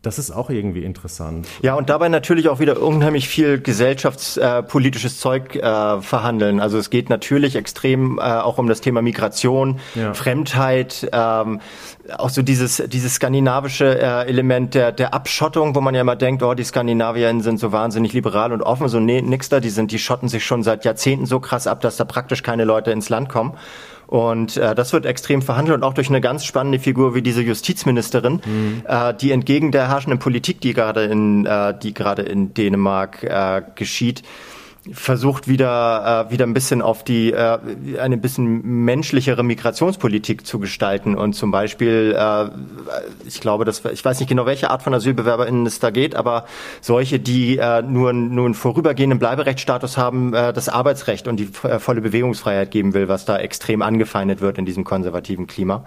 [0.03, 1.49] das ist auch irgendwie interessant.
[1.63, 6.61] Ja, und dabei natürlich auch wieder unheimlich viel gesellschaftspolitisches äh, Zeug äh, verhandeln.
[6.61, 10.15] Also es geht natürlich extrem äh, auch um das Thema Migration, ja.
[10.15, 11.61] Fremdheit, ähm,
[12.17, 16.43] auch so dieses, dieses skandinavische äh, Element der, der Abschottung, wo man ja immer denkt,
[16.43, 19.91] oh, die Skandinavier sind so wahnsinnig liberal und offen, so nee, nix da, die sind,
[19.91, 23.09] die schotten sich schon seit Jahrzehnten so krass ab, dass da praktisch keine Leute ins
[23.09, 23.55] Land kommen.
[24.09, 27.43] Und äh, das wird extrem verhandelt und auch durch eine ganz spannende Figur wie diese
[27.43, 28.83] Justizministerin, mhm.
[28.89, 33.61] äh, die entgegen der herrschenden Politik, die gerade in, äh, die gerade in Dänemark äh,
[33.75, 34.23] geschieht,
[34.93, 37.59] versucht wieder äh, wieder ein bisschen auf die äh,
[37.99, 42.51] eine bisschen menschlichere Migrationspolitik zu gestalten und zum Beispiel äh,
[43.27, 46.47] ich glaube dass ich weiß nicht genau welche Art von AsylbewerberInnen es da geht aber
[46.81, 51.79] solche die äh, nur nur einen vorübergehenden Bleiberechtsstatus haben äh, das Arbeitsrecht und die äh,
[51.79, 55.85] volle Bewegungsfreiheit geben will was da extrem angefeindet wird in diesem konservativen Klima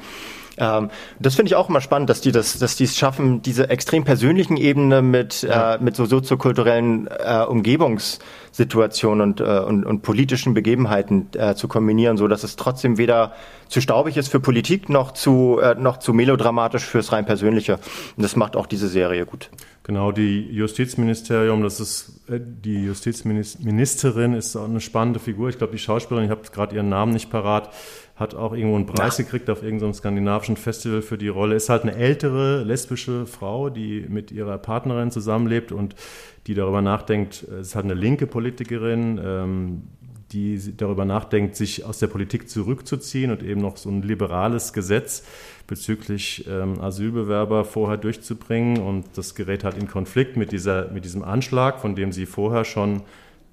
[0.58, 3.70] ähm, das finde ich auch immer spannend, dass die das, dass die es schaffen, diese
[3.70, 5.76] extrem persönlichen Ebene mit, ja.
[5.76, 7.44] äh, mit so soziokulturellen äh,
[8.52, 13.34] Umgebungssituationen und, äh, und, und politischen Begebenheiten äh, zu kombinieren, so dass es trotzdem weder
[13.68, 17.80] zu staubig ist für Politik noch zu, äh, noch zu melodramatisch fürs rein Persönliche.
[18.18, 19.50] Und das macht auch diese Serie gut.
[19.84, 25.50] Genau, die Justizministerium, das ist äh, die Justizministerin ist eine spannende Figur.
[25.50, 27.70] Ich glaube, die Schauspielerin, ich habe gerade ihren Namen nicht parat,
[28.22, 29.26] hat auch irgendwo einen Preis ja.
[29.26, 31.56] gekriegt auf irgendeinem skandinavischen Festival für die Rolle.
[31.56, 35.96] Ist halt eine ältere lesbische Frau, die mit ihrer Partnerin zusammenlebt und
[36.48, 39.82] die darüber nachdenkt, es ist halt eine linke Politikerin, ähm,
[40.32, 45.24] die darüber nachdenkt, sich aus der Politik zurückzuziehen und eben noch so ein liberales Gesetz
[45.68, 48.82] bezüglich ähm, Asylbewerber vorher durchzubringen.
[48.82, 52.64] Und das gerät halt in Konflikt mit, dieser, mit diesem Anschlag, von dem sie vorher
[52.64, 53.02] schon,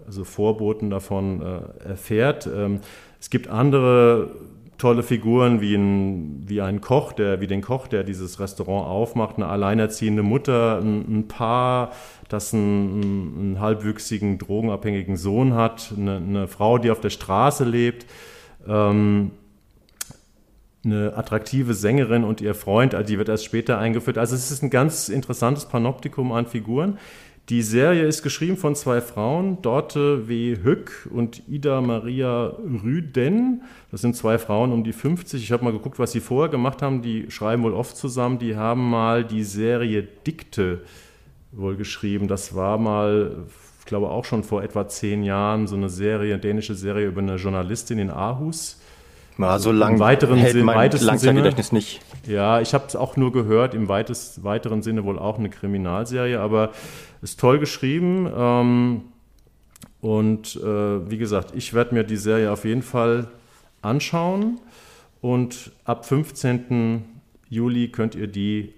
[0.07, 2.47] also Vorboten davon äh, erfährt.
[2.47, 2.81] Ähm,
[3.21, 4.31] es gibt andere
[4.79, 9.37] tolle Figuren wie ein, wie ein Koch, der, wie den Koch, der dieses Restaurant aufmacht,
[9.37, 11.93] eine alleinerziehende Mutter, ein, ein Paar,
[12.29, 18.07] das einen, einen, halbwüchsigen, drogenabhängigen Sohn hat, eine, eine Frau, die auf der Straße lebt,
[18.67, 19.33] ähm,
[20.85, 24.17] eine attraktive Sängerin und ihr Freund, die wird erst später eingeführt.
[24.17, 26.99] Also es ist ein ganz interessantes Panoptikum an Figuren.
[27.49, 30.59] Die Serie ist geschrieben von zwei Frauen, Dorte W.
[30.63, 33.63] Hück und Ida Maria Rüden.
[33.91, 35.43] Das sind zwei Frauen um die 50.
[35.43, 37.01] Ich habe mal geguckt, was sie vorher gemacht haben.
[37.01, 38.39] Die schreiben wohl oft zusammen.
[38.39, 40.83] Die haben mal die Serie Dikte
[41.53, 42.29] wohl geschrieben.
[42.29, 43.45] Das war mal,
[43.81, 47.23] ich glaube auch schon vor etwa zehn Jahren, so eine Serie, eine dänische Serie über
[47.23, 48.79] eine Journalistin in Aarhus.
[49.39, 51.55] Mal so lang Im weiteren hält Sinn, mein weitesten Sinne.
[51.71, 52.01] nicht.
[52.27, 56.41] Ja, ich habe es auch nur gehört, im weitest, weiteren Sinne wohl auch eine Kriminalserie,
[56.41, 56.73] aber
[57.23, 58.31] ist toll geschrieben.
[58.35, 59.03] Ähm,
[60.01, 63.29] und äh, wie gesagt, ich werde mir die Serie auf jeden Fall
[63.83, 64.61] anschauen.
[65.21, 67.05] Und ab 15.
[67.49, 68.75] Juli könnt ihr die,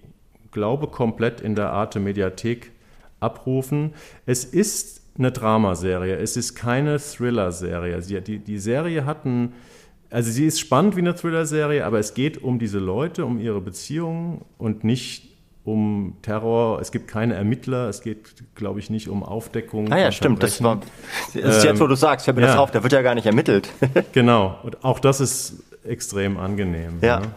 [0.53, 2.73] glaube komplett in der Arte Mediathek
[3.21, 3.93] abrufen.
[4.27, 8.01] Es ist eine Dramaserie, es ist keine Thriller-Serie.
[8.23, 9.53] Die, die Serie hat ein,
[10.09, 13.61] also sie ist spannend wie eine Thriller-Serie, aber es geht um diese Leute, um ihre
[13.61, 15.30] Beziehungen und nicht
[15.65, 16.81] um Terror.
[16.81, 17.89] Es gibt keine Ermittler.
[17.89, 19.93] Es geht, glaube ich, nicht um Aufdeckung.
[19.93, 20.43] Ah ja, stimmt.
[20.43, 20.81] Das, war,
[21.35, 22.49] das ist jetzt, wo du sagst, fällt mir ja.
[22.49, 22.71] das auf.
[22.71, 23.69] Da wird ja gar nicht ermittelt.
[24.13, 24.59] genau.
[24.63, 26.99] Und auch das ist extrem angenehm.
[27.01, 27.21] Ja.
[27.21, 27.29] Ne?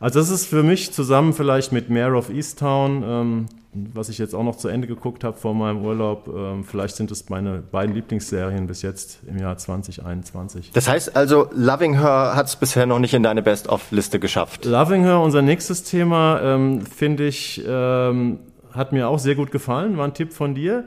[0.00, 4.34] Also das ist für mich zusammen vielleicht mit Mayor of Easttown, ähm, was ich jetzt
[4.34, 7.94] auch noch zu Ende geguckt habe vor meinem Urlaub, ähm, vielleicht sind es meine beiden
[7.94, 10.72] Lieblingsserien bis jetzt im Jahr 2021.
[10.72, 14.64] Das heißt also, Loving Her hat es bisher noch nicht in deine Best-of-Liste geschafft.
[14.64, 18.40] Loving Her, unser nächstes Thema, ähm, finde ich, ähm,
[18.72, 20.84] hat mir auch sehr gut gefallen, war ein Tipp von dir.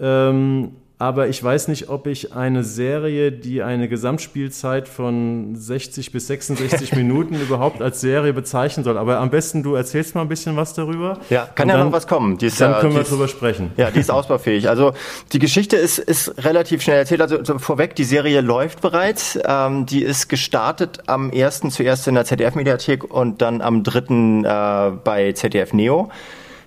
[0.00, 6.28] Ähm, aber ich weiß nicht, ob ich eine Serie, die eine Gesamtspielzeit von 60 bis
[6.28, 8.96] 66 Minuten überhaupt als Serie bezeichnen soll.
[8.96, 11.18] Aber am besten du erzählst mal ein bisschen was darüber.
[11.28, 12.38] Ja, kann ja dann, noch was kommen.
[12.38, 13.72] Ist, dann können wir ist, drüber sprechen.
[13.76, 14.70] Ja, die ist ausbaufähig.
[14.70, 14.94] Also
[15.34, 17.20] die Geschichte ist, ist relativ schnell erzählt.
[17.20, 19.38] Also vorweg, die Serie läuft bereits.
[19.44, 21.64] Ähm, die ist gestartet am 1.
[21.68, 23.98] zuerst in der ZDF-Mediathek und dann am 3.
[23.98, 26.10] Äh, bei ZDF Neo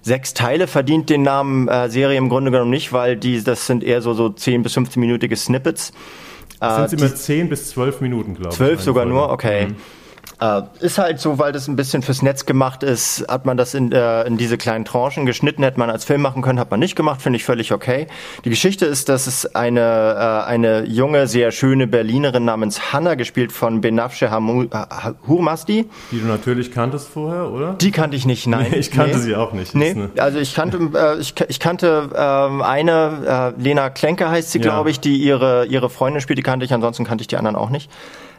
[0.07, 3.83] sechs Teile verdient den Namen äh, Serie im Grunde genommen nicht, weil die, das sind
[3.83, 5.91] eher so, so 10 bis 15-minütige Snippets.
[6.59, 8.57] Das sind sie mit 10 bis 12 Minuten, glaube ich.
[8.57, 9.67] 12 sogar nur, okay.
[9.67, 9.75] Mhm.
[10.39, 13.73] Äh, ist halt so, weil das ein bisschen fürs Netz gemacht ist, hat man das
[13.73, 16.79] in, äh, in diese kleinen Tranchen geschnitten, hätte man als Film machen können, hat man
[16.79, 18.05] nicht gemacht, finde ich völlig okay.
[18.45, 23.51] Die Geschichte ist, dass es eine, äh, eine junge, sehr schöne Berlinerin namens Hanna, gespielt
[23.51, 25.89] von Benafshe Hurmasti.
[26.11, 27.73] Die du natürlich kanntest vorher, oder?
[27.73, 28.67] Die kannte ich nicht, nein.
[28.77, 29.23] Nee, ich kannte nee.
[29.23, 29.75] sie auch nicht.
[29.75, 30.09] Nee, eine...
[30.17, 34.63] also ich kannte, äh, ich, ich kannte äh, eine, äh, Lena Klenke heißt sie, ja.
[34.63, 37.55] glaube ich, die ihre, ihre Freundin spielt, die kannte ich, ansonsten kannte ich die anderen
[37.55, 37.89] auch nicht.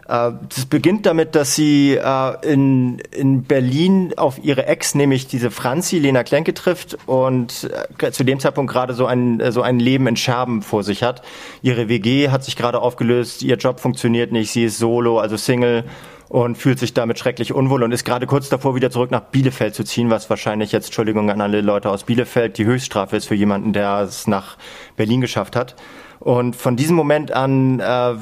[0.08, 5.50] Äh, das beginnt damit, dass sie äh, in, in Berlin auf ihre Ex, nämlich diese
[5.50, 10.06] Franzi, Lena Klenke trifft und äh, zu dem Zeitpunkt gerade so ein, so ein Leben
[10.06, 11.22] in Scherben vor sich hat.
[11.62, 15.84] Ihre WG hat sich gerade aufgelöst, ihr Job funktioniert nicht, sie ist solo, also Single
[16.28, 19.74] und fühlt sich damit schrecklich unwohl und ist gerade kurz davor, wieder zurück nach Bielefeld
[19.74, 23.34] zu ziehen, was wahrscheinlich jetzt, Entschuldigung an alle Leute aus Bielefeld, die Höchststrafe ist für
[23.34, 24.56] jemanden, der es nach
[24.96, 25.74] Berlin geschafft hat.
[26.20, 28.14] Und von diesem Moment an äh,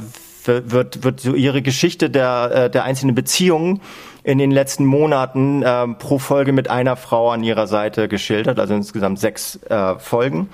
[0.46, 3.80] wird, wird so ihre Geschichte der, äh, der einzelnen Beziehungen
[4.22, 8.74] in den letzten Monaten äh, pro Folge mit einer Frau an ihrer Seite geschildert, also
[8.74, 10.48] insgesamt sechs äh, Folgen.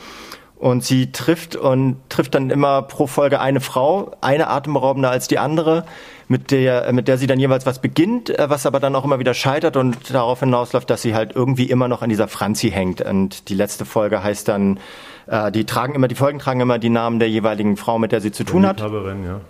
[0.57, 5.41] Und sie trifft und trifft dann immer pro Folge eine Frau, eine atemberaubender als die
[5.41, 5.85] andere,
[6.29, 9.19] mit der, mit der sie dann jeweils was beginnt, äh, was aber dann auch immer
[9.19, 13.01] wieder scheitert und darauf hinausläuft, dass sie halt irgendwie immer noch an dieser Franzi hängt.
[13.01, 14.79] Und die letzte Folge heißt dann
[15.27, 18.21] äh, die tragen immer, die Folgen tragen immer die Namen der jeweiligen Frau, mit der
[18.21, 18.81] sie zu tun hat.
[18.81, 18.89] Ja.
[18.89, 19.43] Mhm.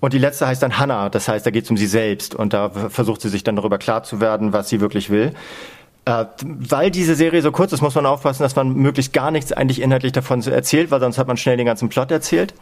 [0.00, 2.52] Und die letzte heißt dann Hannah, das heißt, da geht es um sie selbst und
[2.52, 5.32] da versucht sie sich dann darüber klar zu werden, was sie wirklich will.
[6.04, 9.52] Äh, weil diese Serie so kurz ist, muss man aufpassen, dass man möglichst gar nichts
[9.52, 12.54] eigentlich inhaltlich davon erzählt, weil sonst hat man schnell den ganzen Plot erzählt.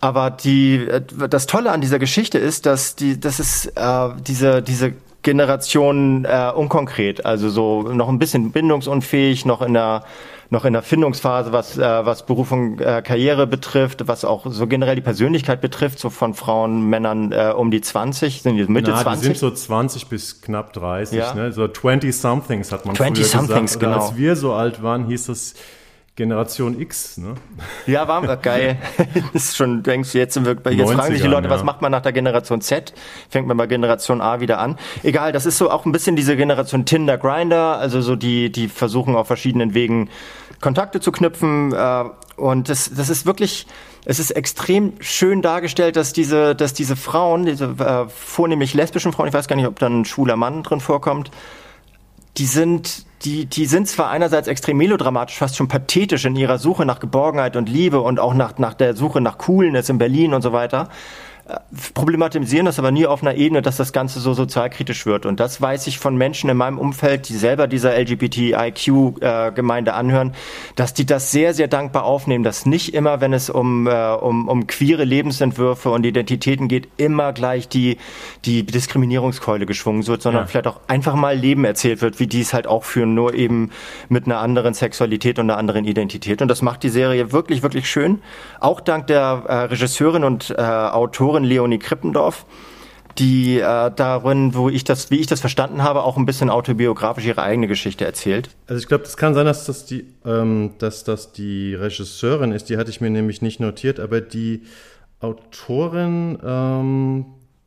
[0.00, 4.62] Aber die, äh, das Tolle an dieser Geschichte ist, dass die, das ist äh, diese,
[4.62, 10.04] diese Generation äh, unkonkret, also so noch ein bisschen bindungsunfähig, noch in der
[10.52, 14.66] noch in der Findungsphase, was, äh, was Beruf und äh, Karriere betrifft, was auch so
[14.66, 18.90] generell die Persönlichkeit betrifft, so von Frauen, Männern äh, um die 20, sind die Mitte
[18.90, 19.20] Na, 20?
[19.20, 21.34] Die sind so 20 bis knapp 30, ja.
[21.34, 21.52] ne?
[21.52, 23.80] so 20-somethings hat man 20 früher somethings, gesagt.
[23.80, 24.06] Genau.
[24.06, 25.54] Als wir so alt waren, hieß das
[26.20, 27.32] Generation X, ne?
[27.86, 28.76] Ja, waren wir geil.
[29.32, 31.50] das ist schon, denkst du, jetzt sind wir, jetzt fragen sich die Leute, ja.
[31.54, 32.92] was macht man nach der Generation Z?
[33.30, 34.76] Fängt man bei Generation A wieder an.
[35.02, 38.68] Egal, das ist so auch ein bisschen diese Generation Tinder Grinder, also so die, die
[38.68, 40.10] versuchen auf verschiedenen Wegen
[40.60, 41.72] Kontakte zu knüpfen.
[41.72, 42.04] Äh,
[42.36, 43.66] und das, das ist wirklich,
[44.04, 49.28] es ist extrem schön dargestellt, dass diese, dass diese Frauen, diese äh, vornehmlich lesbischen Frauen,
[49.28, 51.30] ich weiß gar nicht, ob da ein schwuler Mann drin vorkommt,
[52.40, 56.86] die sind, die, die sind zwar einerseits extrem melodramatisch, fast schon pathetisch in ihrer Suche
[56.86, 60.40] nach Geborgenheit und Liebe und auch nach, nach der Suche nach Coolness in Berlin und
[60.40, 60.88] so weiter
[61.94, 65.26] problematisieren das aber nie auf einer Ebene, dass das Ganze so sozialkritisch wird.
[65.26, 70.34] Und das weiß ich von Menschen in meinem Umfeld, die selber dieser LGBTIQ-Gemeinde anhören,
[70.76, 74.48] dass die das sehr, sehr dankbar aufnehmen, dass nicht immer, wenn es um, äh, um,
[74.48, 77.98] um queere Lebensentwürfe und Identitäten geht, immer gleich die,
[78.44, 80.46] die Diskriminierungskeule geschwungen wird, sondern ja.
[80.46, 83.70] vielleicht auch einfach mal Leben erzählt wird, wie die es halt auch führen, nur eben
[84.08, 86.42] mit einer anderen Sexualität und einer anderen Identität.
[86.42, 88.20] Und das macht die Serie wirklich, wirklich schön.
[88.60, 92.44] Auch dank der äh, Regisseurin und äh, Autorin Autorin Leonie Krippendorf,
[93.18, 97.26] die äh, darin, wo ich das, wie ich das verstanden habe, auch ein bisschen autobiografisch
[97.26, 98.50] ihre eigene Geschichte erzählt.
[98.66, 102.68] Also ich glaube, das kann sein, dass das die, ähm, dass das die Regisseurin ist.
[102.68, 104.62] Die hatte ich mir nämlich nicht notiert, aber die
[105.20, 107.26] Autorin, ähm,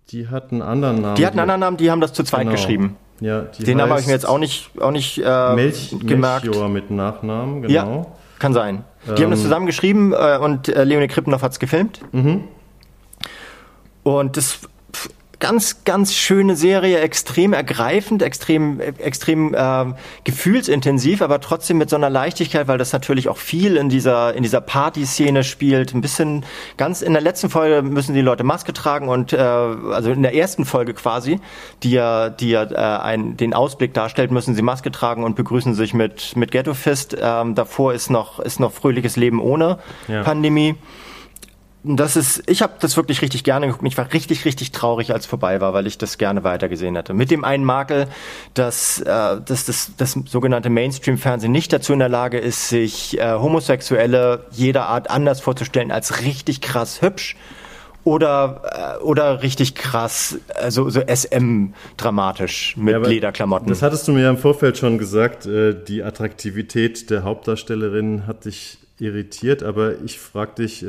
[0.09, 1.15] die hat einen anderen Namen.
[1.15, 1.77] Die hat einen anderen Namen.
[1.77, 2.51] Die haben das zu zweit genau.
[2.53, 2.95] geschrieben.
[3.19, 6.45] Ja, Den Namen habe ich mir jetzt auch nicht, auch nicht äh, Melch, gemerkt.
[6.45, 7.73] Melchior mit Nachnamen, genau.
[7.73, 8.05] Ja,
[8.39, 8.83] kann sein.
[9.05, 11.99] Die ähm, haben das ähm, zusammen geschrieben äh, und äh, Leonie Krippendorf hat es gefilmt.
[12.11, 12.45] Mhm.
[14.03, 14.59] Und das
[15.43, 19.87] ganz, ganz schöne Serie, extrem ergreifend, extrem, extrem äh,
[20.23, 24.43] gefühlsintensiv, aber trotzdem mit so einer Leichtigkeit, weil das natürlich auch viel in dieser, in
[24.43, 25.93] dieser Party-Szene spielt.
[25.93, 26.45] Ein bisschen
[26.77, 30.33] ganz in der letzten Folge müssen die Leute Maske tragen und äh, also in der
[30.33, 31.41] ersten Folge quasi,
[31.83, 35.75] die ja, die ja äh, ein, den Ausblick darstellt, müssen sie Maske tragen und begrüßen
[35.75, 37.17] sich mit, mit Ghetto Fist.
[37.19, 40.23] Ähm, davor ist noch, ist noch fröhliches Leben ohne ja.
[40.23, 40.75] Pandemie
[41.83, 43.85] das ist, ich habe das wirklich richtig gerne geguckt.
[43.85, 47.13] Ich war richtig, richtig traurig, als vorbei war, weil ich das gerne weitergesehen hätte.
[47.13, 48.07] Mit dem einen Makel,
[48.53, 53.33] dass, äh, dass das, das sogenannte Mainstream-Fernsehen nicht dazu in der Lage ist, sich äh,
[53.33, 57.35] Homosexuelle jeder Art anders vorzustellen als richtig krass hübsch
[58.05, 63.67] oder äh, oder richtig krass, also so SM dramatisch mit ja, Lederklamotten.
[63.67, 65.45] Das hattest du mir ja im Vorfeld schon gesagt.
[65.45, 70.85] Äh, die Attraktivität der Hauptdarstellerin hat dich irritiert, aber ich frage dich.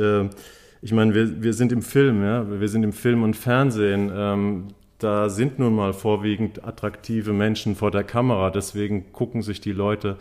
[0.85, 4.13] Ich meine, wir, wir sind im Film, ja, wir sind im Film und Fernsehen.
[4.15, 4.65] Ähm,
[4.99, 10.19] da sind nun mal vorwiegend attraktive Menschen vor der Kamera, deswegen gucken sich die Leute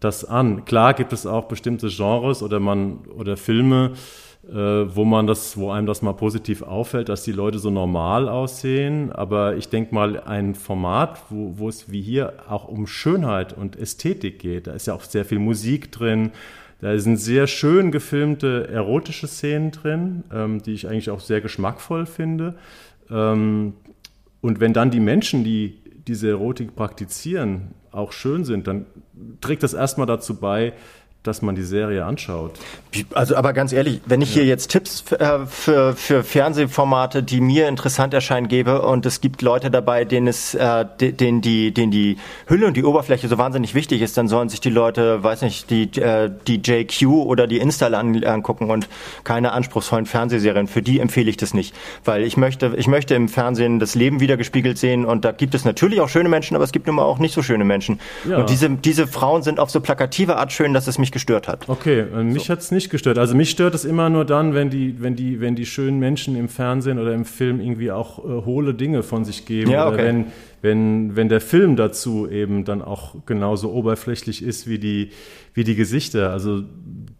[0.00, 0.66] das an.
[0.66, 3.92] Klar gibt es auch bestimmte Genres oder man oder Filme,
[4.46, 8.28] äh, wo man das, wo einem das mal positiv auffällt, dass die Leute so normal
[8.28, 9.10] aussehen.
[9.10, 13.74] Aber ich denke mal, ein Format, wo, wo es wie hier auch um Schönheit und
[13.74, 16.32] Ästhetik geht, da ist ja auch sehr viel Musik drin,
[16.84, 22.04] da sind sehr schön gefilmte erotische Szenen drin, ähm, die ich eigentlich auch sehr geschmackvoll
[22.04, 22.56] finde.
[23.08, 23.72] Ähm,
[24.42, 28.84] und wenn dann die Menschen, die diese Erotik praktizieren, auch schön sind, dann
[29.40, 30.74] trägt das erstmal dazu bei,
[31.24, 32.52] dass man die Serie anschaut.
[33.14, 34.42] Also aber ganz ehrlich, wenn ich ja.
[34.42, 39.40] hier jetzt Tipps äh, für, für Fernsehformate, die mir interessant erscheinen, gebe und es gibt
[39.40, 43.74] Leute dabei, denen es, äh, denen die, denen die Hülle und die Oberfläche so wahnsinnig
[43.74, 47.58] wichtig ist, dann sollen sich die Leute, weiß nicht, die, äh, die JQ oder die
[47.58, 48.88] Install angucken und
[49.24, 50.68] keine anspruchsvollen Fernsehserien.
[50.68, 54.20] Für die empfehle ich das nicht, weil ich möchte, ich möchte im Fernsehen das Leben
[54.20, 57.04] wiedergespiegelt sehen und da gibt es natürlich auch schöne Menschen, aber es gibt nun mal
[57.04, 57.98] auch nicht so schöne Menschen.
[58.28, 58.36] Ja.
[58.36, 61.66] Und diese, diese Frauen sind auf so plakative Art schön, dass es mich gestört hat.
[61.70, 62.48] Okay, äh, mich so.
[62.50, 63.16] hat es nicht gestört.
[63.16, 66.36] Also mich stört es immer nur dann, wenn die, wenn die, wenn die schönen Menschen
[66.36, 69.70] im Fernsehen oder im Film irgendwie auch äh, hohle Dinge von sich geben.
[69.70, 69.94] Ja, okay.
[69.94, 70.26] Oder wenn,
[70.60, 75.10] wenn, wenn der Film dazu eben dann auch genauso oberflächlich ist wie die,
[75.54, 76.30] wie die Gesichter.
[76.30, 76.64] Also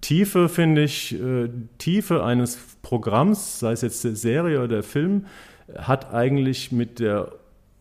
[0.03, 5.25] Tiefe finde ich, äh, Tiefe eines Programms, sei es jetzt der Serie oder der Film,
[5.79, 7.33] hat eigentlich mit der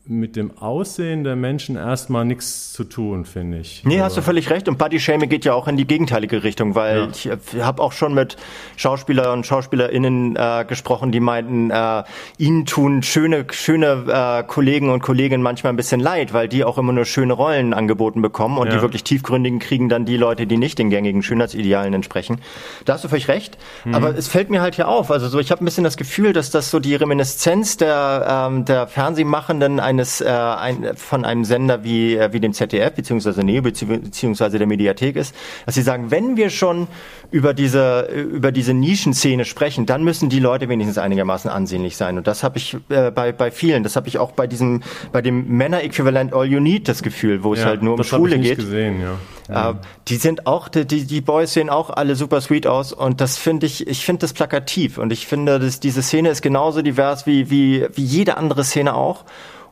[0.05, 3.83] mit dem Aussehen der Menschen erstmal nichts zu tun, finde ich.
[3.85, 4.67] Nee, hast du völlig recht.
[4.67, 7.07] Und Bodyshaming geht ja auch in die gegenteilige Richtung, weil ja.
[7.09, 8.35] ich äh, habe auch schon mit
[8.75, 12.03] Schauspieler und SchauspielerInnen äh, gesprochen, die meinten, äh,
[12.37, 16.77] ihnen tun schöne, schöne äh, Kollegen und Kolleginnen manchmal ein bisschen leid, weil die auch
[16.77, 18.75] immer nur schöne Rollen angeboten bekommen und ja.
[18.75, 22.41] die wirklich tiefgründigen kriegen dann die Leute, die nicht den gängigen Schönheitsidealen entsprechen.
[22.83, 23.57] Da hast du völlig recht.
[23.85, 23.95] Mhm.
[23.95, 25.11] Aber es fällt mir halt hier auf.
[25.11, 28.65] Also so, ich habe ein bisschen das Gefühl, dass das so die Reminiszenz der, ähm,
[28.65, 33.61] der Fernsehmachenden eines äh, ein, von einem Sender wie, äh, wie dem ZDF beziehungsweise Neo
[33.61, 36.87] beziehungsweise der Mediathek ist, dass sie sagen, wenn wir schon
[37.31, 42.17] über diese über diese Nischenszene sprechen, dann müssen die Leute wenigstens einigermaßen ansehnlich sein.
[42.17, 45.21] Und das habe ich äh, bei bei vielen, das habe ich auch bei diesem bei
[45.21, 48.57] dem Männer-Äquivalent All You Need das Gefühl, wo ja, es halt nur um Schule geht.
[48.57, 49.17] Gesehen, ja.
[49.49, 49.73] Äh,
[50.07, 53.65] die sind auch, die, die Boys sehen auch alle super sweet aus und das finde
[53.65, 57.49] ich, ich finde das plakativ und ich finde, dass diese Szene ist genauso divers wie,
[57.49, 59.25] wie, wie jede andere Szene auch.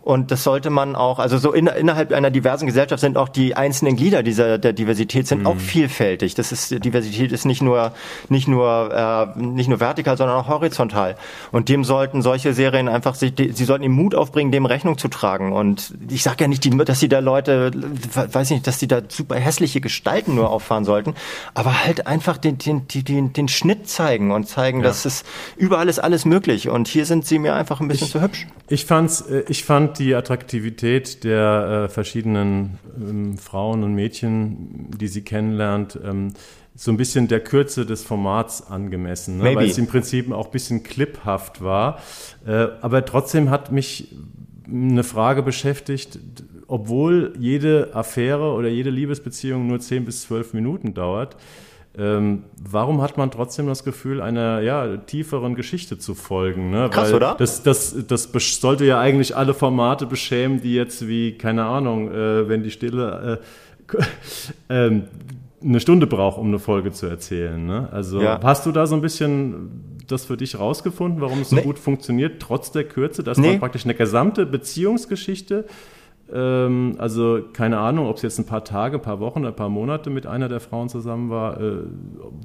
[0.03, 3.55] Und das sollte man auch, also so in, innerhalb einer diversen Gesellschaft sind auch die
[3.55, 5.47] einzelnen Glieder dieser der Diversität sind mhm.
[5.47, 6.33] auch vielfältig.
[6.33, 7.93] Das ist Diversität ist nicht nur
[8.27, 11.17] nicht nur äh, nicht nur vertikal, sondern auch horizontal.
[11.51, 14.97] Und dem sollten solche Serien einfach sich, die, sie sollten den Mut aufbringen, dem Rechnung
[14.97, 15.51] zu tragen.
[15.51, 17.71] Und ich sage ja nicht, die, dass sie da Leute,
[18.15, 21.13] weiß nicht, dass sie da super hässliche Gestalten nur auffahren sollten,
[21.53, 24.85] aber halt einfach den den den, den Schnitt zeigen und zeigen, ja.
[24.85, 25.23] dass es
[25.57, 26.69] überall ist alles möglich.
[26.69, 28.47] Und hier sind sie mir einfach ein bisschen ich, zu hübsch.
[28.67, 34.87] Ich fand's, äh, ich fand fand die Attraktivität der äh, verschiedenen ähm, Frauen und Mädchen,
[34.97, 36.33] die sie kennenlernt, ähm,
[36.75, 39.55] so ein bisschen der Kürze des Formats angemessen, ne?
[39.55, 41.99] weil es im Prinzip auch ein bisschen cliphaft war.
[42.45, 44.15] Äh, aber trotzdem hat mich
[44.65, 46.19] eine Frage beschäftigt,
[46.67, 51.35] obwohl jede Affäre oder jede Liebesbeziehung nur 10 bis 12 Minuten dauert,
[51.97, 56.71] ähm, warum hat man trotzdem das Gefühl, einer ja, tieferen Geschichte zu folgen?
[56.71, 56.89] Ne?
[56.89, 57.35] Krass, Weil oder?
[57.37, 58.29] Das, das, das
[58.61, 63.39] sollte ja eigentlich alle Formate beschämen, die jetzt wie, keine Ahnung, äh, wenn die Stille
[64.69, 65.01] äh, äh,
[65.63, 67.65] eine Stunde braucht, um eine Folge zu erzählen.
[67.65, 67.89] Ne?
[67.91, 68.39] Also ja.
[68.41, 71.61] hast du da so ein bisschen das für dich rausgefunden, warum es so nee.
[71.61, 73.51] gut funktioniert, trotz der Kürze, dass nee.
[73.51, 75.65] man praktisch eine gesamte Beziehungsgeschichte
[76.33, 79.69] ähm, also keine Ahnung, ob es jetzt ein paar Tage, ein paar Wochen, ein paar
[79.69, 81.83] Monate mit einer der Frauen zusammen war, äh,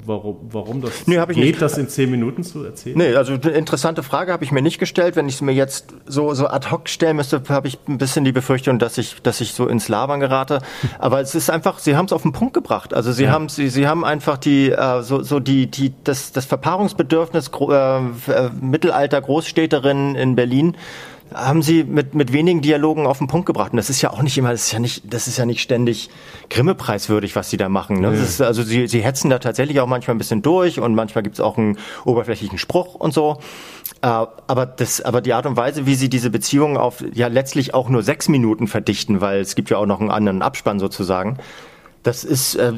[0.05, 1.62] warum, warum das nee, geht, nicht.
[1.62, 2.99] das in zehn Minuten zu erzählen?
[2.99, 5.16] Nee, also eine interessante Frage habe ich mir nicht gestellt.
[5.16, 8.25] Wenn ich es mir jetzt so, so ad hoc stellen müsste, habe ich ein bisschen
[8.25, 10.61] die Befürchtung, dass ich, dass ich so ins Labern gerate.
[10.99, 12.92] Aber es ist einfach, sie haben es auf den Punkt gebracht.
[12.92, 13.31] Also sie ja.
[13.31, 18.01] haben, sie, sie haben einfach die, äh, so, so die, die, das, das Verpaarungsbedürfnis äh,
[18.61, 20.77] Mittelalter Großstädterinnen in Berlin
[21.35, 23.73] haben sie mit, mit wenigen Dialogen auf den Punkt gebracht.
[23.73, 25.61] Und das ist ja auch nicht immer, das ist ja nicht, das ist ja nicht
[25.61, 26.11] ständig
[26.51, 28.01] Grimme-preiswürdig, was sie da machen.
[28.01, 28.15] Ne?
[28.15, 28.23] Ja.
[28.23, 31.41] Ist, also sie, sie hetzen da tatsächlich auch manchmal ein bisschen durch und manchmal gibt's
[31.41, 33.39] auch einen oberflächlichen Spruch und so.
[34.03, 37.75] Äh, aber das, aber die Art und Weise, wie sie diese Beziehungen auf ja letztlich
[37.75, 41.39] auch nur sechs Minuten verdichten, weil es gibt ja auch noch einen anderen Abspann sozusagen
[42.07, 42.75] das ist, äh,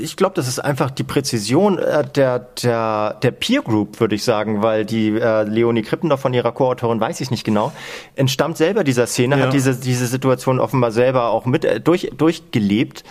[0.00, 4.22] ich glaube, das ist einfach die Präzision äh, der, der, der Peer Group, würde ich
[4.22, 7.72] sagen, weil die äh, Leonie Krippendorf von ihrer Co-Autorin, weiß ich nicht genau,
[8.14, 9.46] entstammt selber dieser Szene, ja.
[9.46, 13.02] hat diese, diese Situation offenbar selber auch mit äh, durch, durchgelebt.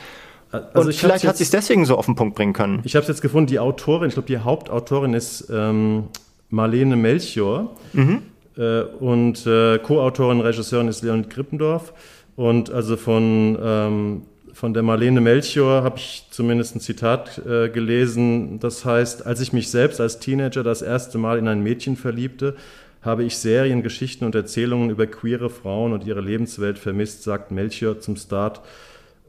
[0.51, 2.80] Also und vielleicht hat sie es deswegen so auf den Punkt bringen können.
[2.86, 6.05] Ich habe es jetzt gefunden, die Autorin, ich glaube, die Hauptautorin ist ähm,
[6.49, 8.22] Marlene Melchior mhm.
[8.55, 11.91] äh, und äh, Co-Autorin, Regisseurin ist Leonie Krippendorf.
[12.38, 14.22] Und also von ähm,
[14.57, 19.53] von der Marlene Melchior habe ich zumindest ein Zitat äh, gelesen, das heißt, als ich
[19.53, 22.55] mich selbst als Teenager das erste Mal in ein Mädchen verliebte,
[23.03, 27.99] habe ich Serien, Geschichten und Erzählungen über queere Frauen und ihre Lebenswelt vermisst, sagt Melchior
[27.99, 28.61] zum Start,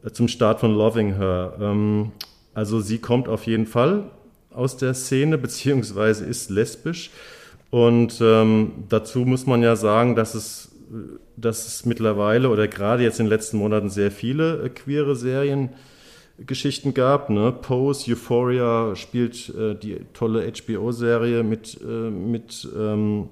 [0.03, 1.53] äh, zum Start von Loving Her.
[1.61, 2.11] Ähm,
[2.55, 4.05] also sie kommt auf jeden Fall
[4.49, 7.11] aus der Szene, beziehungsweise ist lesbisch.
[7.69, 10.68] Und ähm, dazu muss man ja sagen, dass es
[11.35, 16.93] dass es mittlerweile oder gerade jetzt in den letzten Monaten sehr viele äh, queere Seriengeschichten
[16.93, 17.29] gab.
[17.29, 17.51] Ne?
[17.51, 23.29] Pose, Euphoria spielt äh, die tolle HBO-Serie mit, äh, mit ähm,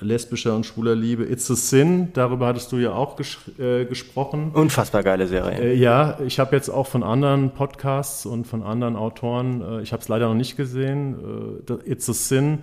[0.00, 1.24] lesbischer und schwuler Liebe.
[1.24, 4.50] It's a Sin, darüber hattest du ja auch ges äh, gesprochen.
[4.52, 5.58] Unfassbar geile Serie.
[5.58, 9.92] Äh, ja, ich habe jetzt auch von anderen Podcasts und von anderen Autoren, äh, ich
[9.92, 12.58] habe es leider noch nicht gesehen, It's a Sin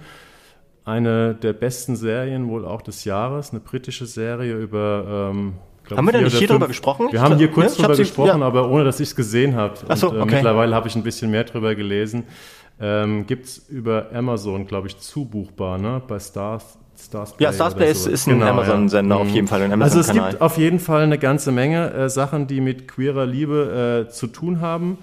[0.86, 5.32] eine der besten Serien wohl auch des Jahres, eine britische Serie über.
[5.34, 5.54] Ähm,
[5.86, 7.08] glaub, haben wir da nicht hier drüber gesprochen?
[7.12, 7.84] Wir ich haben hier kurz ne?
[7.84, 8.46] drüber gesprochen, ja.
[8.46, 9.76] aber ohne dass ich es gesehen habe.
[9.96, 10.36] So, äh, okay.
[10.36, 12.24] Mittlerweile habe ich ein bisschen mehr drüber gelesen.
[12.82, 16.02] Ähm, Gibt es über Amazon, glaube ich, zubuchbar, ne?
[16.08, 16.78] Bei Stars.
[16.96, 19.22] Stars ja, Starsplay ist, ist ein genau, Amazon-Sender ja.
[19.22, 19.62] auf jeden Fall.
[19.64, 22.88] Ein Amazon also es gibt auf jeden Fall eine ganze Menge äh, Sachen, die mit
[22.88, 25.00] queerer Liebe äh, zu tun haben,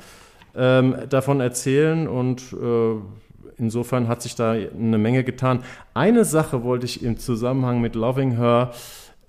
[0.55, 2.95] ähm, davon erzählen und äh,
[3.61, 5.63] insofern hat sich da eine Menge getan.
[5.95, 8.73] Eine Sache wollte ich im Zusammenhang mit Loving Her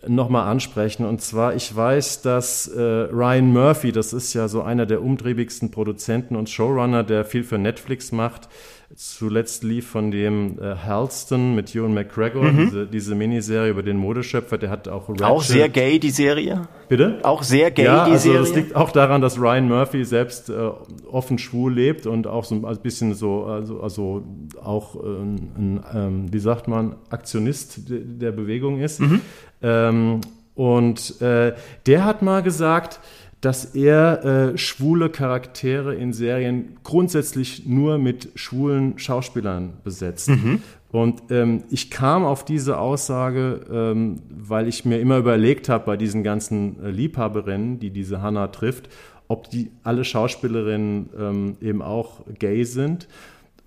[0.08, 1.06] nochmal ansprechen.
[1.06, 5.72] Und zwar, ich weiß, dass äh, Ryan Murphy, das ist ja so einer der umtriebigsten
[5.72, 8.50] Produzenten und Showrunner, der viel für Netflix macht,
[8.96, 12.66] Zuletzt lief von dem äh, Halston mit Ewan McGregor, mhm.
[12.66, 15.26] diese, diese Miniserie über den Modeschöpfer, der hat auch Ratchet.
[15.26, 16.68] Auch sehr gay, die Serie?
[16.90, 17.20] Bitte?
[17.24, 18.40] Auch sehr gay, ja, die also Serie?
[18.40, 20.70] das liegt auch daran, dass Ryan Murphy selbst äh,
[21.10, 24.24] offen schwul lebt und auch so ein bisschen so, also, also
[24.62, 29.00] auch äh, ein, ein ähm, wie sagt man, Aktionist der Bewegung ist.
[29.00, 29.22] Mhm.
[29.62, 30.22] Ähm,
[30.56, 31.54] und äh,
[31.86, 33.00] der hat mal gesagt,
[33.42, 40.30] dass er äh, schwule Charaktere in Serien grundsätzlich nur mit schwulen Schauspielern besetzt.
[40.30, 40.62] Mhm.
[40.92, 45.98] Und ähm, ich kam auf diese Aussage, ähm, weil ich mir immer überlegt habe bei
[45.98, 48.90] diesen ganzen äh, Liebhaberinnen, die diese Hannah trifft,
[49.28, 53.08] ob die alle Schauspielerinnen ähm, eben auch gay sind.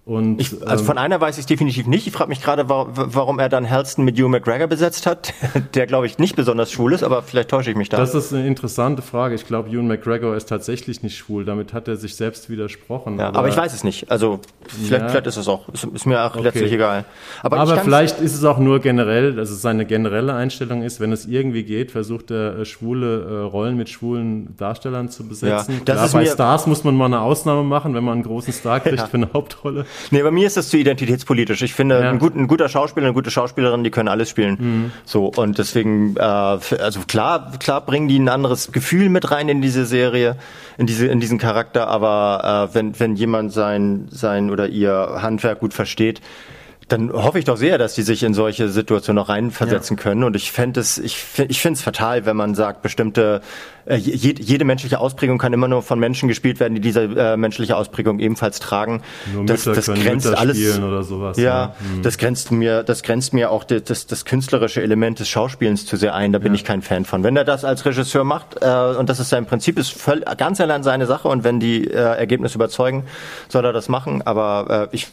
[0.06, 2.06] Und, ich, also ähm, von einer weiß ich definitiv nicht.
[2.06, 5.32] Ich frage mich gerade, warum er dann Halston mit Hugh McGregor besetzt hat,
[5.74, 7.96] der glaube ich nicht besonders schwul ist, aber vielleicht täusche ich mich da.
[7.96, 9.34] Das ist eine interessante Frage.
[9.34, 11.46] Ich glaube, Hugh McGregor ist tatsächlich nicht schwul.
[11.46, 13.18] Damit hat er sich selbst widersprochen.
[13.18, 14.10] Ja, aber, aber, ich weiß es nicht.
[14.10, 15.70] Also vielleicht, ja, vielleicht ist es auch.
[15.70, 16.44] Ist, ist mir auch okay.
[16.44, 17.06] letztlich egal.
[17.42, 21.12] Aber, aber vielleicht ist es auch nur generell, dass es seine generelle Einstellung ist, wenn
[21.12, 25.76] es irgendwie geht, versucht er äh, schwule äh, Rollen mit schwulen Darstellern zu besetzen.
[25.86, 28.80] Ja, Klar, bei Stars muss man mal eine Ausnahme machen, wenn man einen großen Star
[28.80, 29.06] kriegt ja.
[29.06, 29.86] für eine Hauptrolle.
[30.10, 31.62] Nee, bei mir ist das zu identitätspolitisch.
[31.62, 32.10] Ich finde, ja.
[32.10, 34.56] ein, gut, ein, guter Schauspieler, eine gute Schauspielerin, die können alles spielen.
[34.58, 34.92] Mhm.
[35.04, 39.62] So, und deswegen, äh, also klar, klar bringen die ein anderes Gefühl mit rein in
[39.62, 40.36] diese Serie,
[40.78, 45.60] in diese, in diesen Charakter, aber äh, wenn, wenn jemand sein, sein oder ihr Handwerk
[45.60, 46.20] gut versteht,
[46.88, 50.02] dann hoffe ich doch sehr, dass die sich in solche Situationen noch reinversetzen ja.
[50.02, 50.24] können.
[50.24, 53.40] Und ich fände es, ich, ich finde es fatal, wenn man sagt, bestimmte
[53.86, 57.36] äh, jede, jede menschliche Ausprägung kann immer nur von Menschen gespielt werden, die diese äh,
[57.36, 59.02] menschliche Ausprägung ebenfalls tragen.
[59.32, 61.36] Nur das, das grenzt Mütter alles oder sowas.
[61.36, 61.74] Ja, ja.
[61.78, 62.02] Hm.
[62.02, 66.14] das grenzt mir, das grenzt mir auch das, das künstlerische Element des Schauspielens zu sehr
[66.14, 66.32] ein.
[66.32, 66.54] Da bin ja.
[66.54, 67.22] ich kein Fan von.
[67.24, 70.60] Wenn er das als Regisseur macht äh, und das ist sein Prinzip, ist voll, ganz
[70.60, 73.04] allein seine Sache und wenn die äh, Ergebnisse überzeugen,
[73.48, 74.22] soll er das machen.
[74.22, 75.08] Aber äh, ich,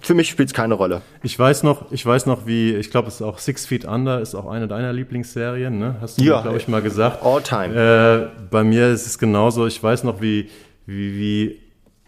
[0.00, 1.02] für mich spielt es keine Rolle.
[1.22, 4.20] Ich weiß noch, ich weiß noch, wie ich glaube, es ist auch Six Feet Under
[4.20, 5.78] ist auch eine deiner Lieblingsserien.
[5.78, 5.96] Ne?
[6.00, 7.22] Hast du, ja, glaube ich, mal gesagt.
[7.22, 7.74] All time.
[7.74, 9.66] Äh, bei mir ist es genauso.
[9.66, 10.48] Ich weiß noch, wie,
[10.86, 11.60] wie, wie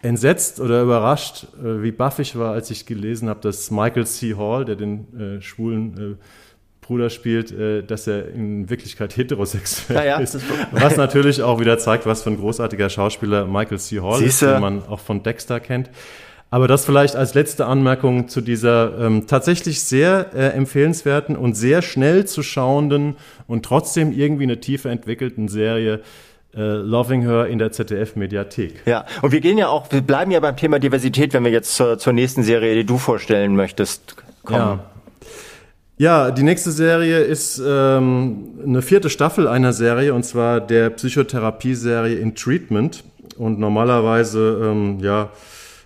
[0.02, 4.34] entsetzt oder überrascht, äh, wie baff ich war, als ich gelesen habe, dass Michael C.
[4.34, 6.24] Hall, der den äh, schwulen äh,
[6.80, 10.38] Bruder spielt, äh, dass er in Wirklichkeit heterosexuell ja, ja, ist.
[10.72, 14.00] Was natürlich auch wieder zeigt, was für ein großartiger Schauspieler Michael C.
[14.00, 14.46] Hall Siehste.
[14.46, 15.90] ist, den man auch von Dexter kennt.
[16.50, 21.82] Aber das vielleicht als letzte Anmerkung zu dieser ähm, tatsächlich sehr äh, empfehlenswerten und sehr
[21.82, 23.16] schnell zu schauenden
[23.48, 26.00] und trotzdem irgendwie eine Tiefe entwickelten Serie
[26.56, 28.82] äh, Loving Her in der ZDF-Mediathek.
[28.86, 31.74] Ja, und wir gehen ja auch, wir bleiben ja beim Thema Diversität, wenn wir jetzt
[31.74, 34.58] zur, zur nächsten Serie, die du vorstellen möchtest, kommen.
[34.58, 34.84] Ja.
[35.96, 42.16] Ja, die nächste Serie ist ähm, eine vierte Staffel einer Serie und zwar der Psychotherapie-Serie
[42.16, 43.04] In Treatment.
[43.36, 45.30] Und normalerweise, ähm, ja,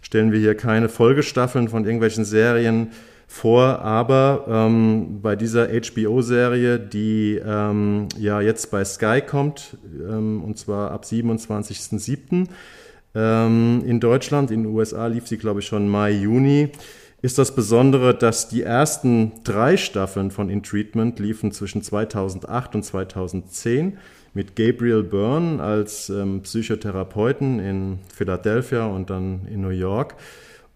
[0.08, 2.92] stellen wir hier keine Folgestaffeln von irgendwelchen Serien
[3.26, 10.56] vor, aber ähm, bei dieser HBO-Serie, die ähm, ja jetzt bei Sky kommt, ähm, und
[10.56, 12.46] zwar ab 27.07.
[13.14, 16.70] Ähm, in Deutschland, in den USA lief sie, glaube ich, schon Mai, Juni,
[17.20, 22.82] ist das Besondere, dass die ersten drei Staffeln von In Treatment liefen zwischen 2008 und
[22.82, 23.98] 2010
[24.34, 30.14] mit Gabriel Byrne als ähm, Psychotherapeuten in Philadelphia und dann in New York.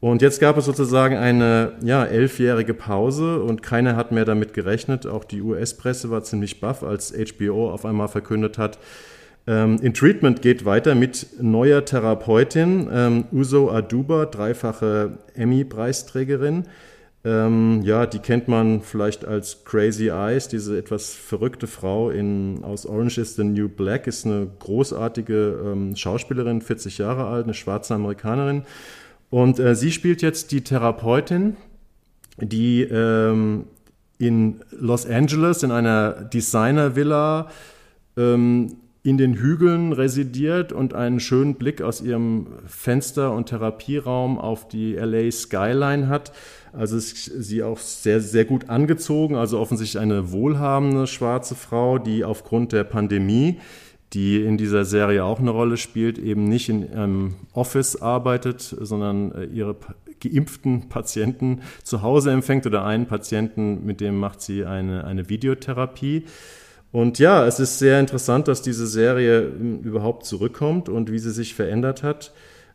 [0.00, 5.06] Und jetzt gab es sozusagen eine ja, elfjährige Pause und keiner hat mehr damit gerechnet.
[5.06, 8.78] Auch die US-Presse war ziemlich baff, als HBO auf einmal verkündet hat,
[9.46, 16.64] ähm, In Treatment geht weiter mit neuer Therapeutin, ähm, Uso Aduba, dreifache Emmy-Preisträgerin.
[17.24, 22.84] Ähm, ja, die kennt man vielleicht als Crazy Eyes, diese etwas verrückte Frau in, aus
[22.84, 27.94] Orange is the New Black, ist eine großartige ähm, Schauspielerin, 40 Jahre alt, eine schwarze
[27.94, 28.64] Amerikanerin.
[29.30, 31.56] Und äh, sie spielt jetzt die Therapeutin,
[32.38, 33.66] die ähm,
[34.18, 37.48] in Los Angeles in einer Designer-Villa
[38.16, 44.68] ähm, in den Hügeln residiert und einen schönen Blick aus ihrem Fenster und Therapieraum auf
[44.68, 46.32] die LA Skyline hat.
[46.72, 52.24] Also ist sie auch sehr, sehr gut angezogen, also offensichtlich eine wohlhabende schwarze Frau, die
[52.24, 53.58] aufgrund der Pandemie,
[54.12, 59.32] die in dieser Serie auch eine Rolle spielt, eben nicht in einem Office arbeitet, sondern
[59.32, 59.76] äh, ihre
[60.20, 66.24] geimpften Patienten zu Hause empfängt oder einen Patienten, mit dem macht sie eine, eine Videotherapie.
[66.92, 71.30] Und ja, es ist sehr interessant, dass diese Serie hm, überhaupt zurückkommt und wie sie
[71.30, 72.32] sich verändert hat.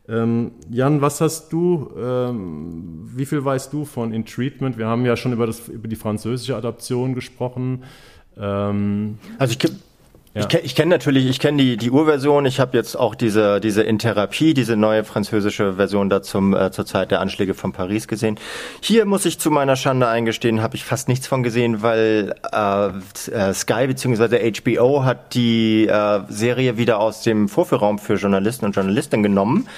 [0.08, 4.76] Ähm, Jan, was hast du, ähm, wie viel weißt du von In Treatment?
[4.76, 7.84] Wir haben ja schon über, das, über die französische Adaption gesprochen.
[8.36, 9.58] Ähm, also ich
[10.34, 10.46] ja.
[10.46, 12.46] Ich, ich kenne natürlich, ich kenne die, die Urversion.
[12.46, 16.70] Ich habe jetzt auch diese, diese In Therapie, diese neue französische Version da zum, äh,
[16.70, 18.38] zur Zeit der Anschläge von Paris gesehen.
[18.80, 22.88] Hier muss ich zu meiner Schande eingestehen, habe ich fast nichts von gesehen, weil äh,
[23.30, 24.52] äh Sky bzw.
[24.52, 29.68] HBO hat die äh, Serie wieder aus dem Vorführraum für Journalisten und Journalistinnen genommen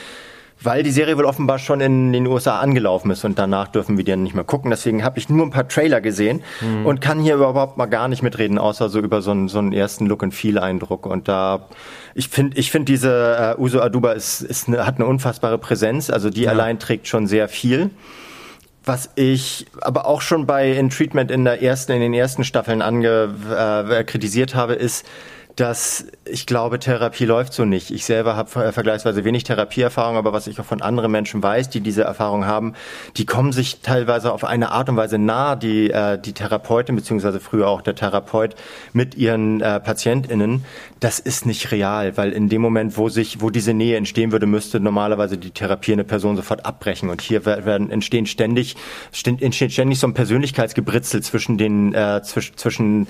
[0.63, 4.05] weil die Serie wohl offenbar schon in den USA angelaufen ist und danach dürfen wir
[4.05, 4.71] die dann nicht mehr gucken.
[4.71, 6.87] Deswegen habe ich nur ein paar Trailer gesehen mhm.
[6.87, 9.73] und kann hier überhaupt mal gar nicht mitreden, außer so über so einen, so einen
[9.73, 11.07] ersten Look-and-Feel-Eindruck.
[11.07, 11.69] Und da,
[12.15, 16.11] ich finde, ich finde diese uh, Uso Aduba ist, ist eine, hat eine unfassbare Präsenz.
[16.11, 16.51] Also die ja.
[16.51, 17.91] allein trägt schon sehr viel.
[18.85, 22.83] Was ich aber auch schon bei In Treatment in der ersten, in den ersten Staffeln
[22.83, 25.07] ange, äh, kritisiert habe, ist,
[25.61, 27.91] dass ich glaube, Therapie läuft so nicht.
[27.91, 31.81] Ich selber habe vergleichsweise wenig Therapieerfahrung, aber was ich auch von anderen Menschen weiß, die
[31.81, 32.73] diese Erfahrung haben,
[33.19, 37.41] die kommen sich teilweise auf eine Art und Weise nah, die, äh, die Therapeutin beziehungsweise
[37.41, 38.55] früher auch der Therapeut
[38.95, 40.65] mit ihren äh, PatientInnen.
[40.99, 44.47] Das ist nicht real, weil in dem Moment, wo sich, wo diese Nähe entstehen würde,
[44.47, 47.11] müsste normalerweise die Therapie eine Person sofort abbrechen.
[47.11, 48.77] Und hier werden entstehen ständig,
[49.41, 53.09] entsteht ständig so ein Persönlichkeitsgebritzel zwischen den, äh, zwischen, zwischen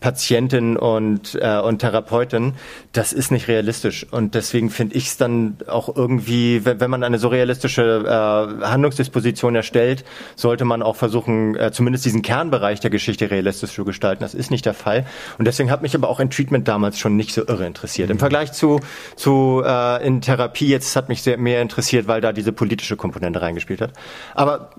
[0.00, 2.54] Patientin und, äh, und Therapeutin,
[2.92, 4.06] das ist nicht realistisch.
[4.10, 8.64] Und deswegen finde ich es dann auch irgendwie, wenn, wenn man eine so realistische äh,
[8.64, 10.04] Handlungsdisposition erstellt,
[10.36, 14.22] sollte man auch versuchen, äh, zumindest diesen Kernbereich der Geschichte realistisch zu gestalten.
[14.22, 15.04] Das ist nicht der Fall.
[15.38, 18.08] Und deswegen hat mich aber auch ein Treatment damals schon nicht so irre interessiert.
[18.08, 18.12] Mhm.
[18.12, 18.80] Im Vergleich zu,
[19.16, 23.42] zu äh, in Therapie jetzt hat mich sehr mehr interessiert, weil da diese politische Komponente
[23.42, 23.92] reingespielt hat.
[24.34, 24.70] Aber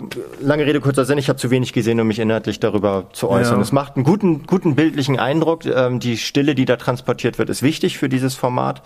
[0.42, 3.58] lange Rede, kurzer Sinn, ich habe zu wenig gesehen, um mich inhaltlich darüber zu äußern.
[3.58, 3.62] Ja.
[3.62, 5.66] Es macht einen guten, guten bildlichen wirklichen Eindruck.
[5.66, 8.82] Ähm, die Stille, die da transportiert wird, ist wichtig für dieses Format.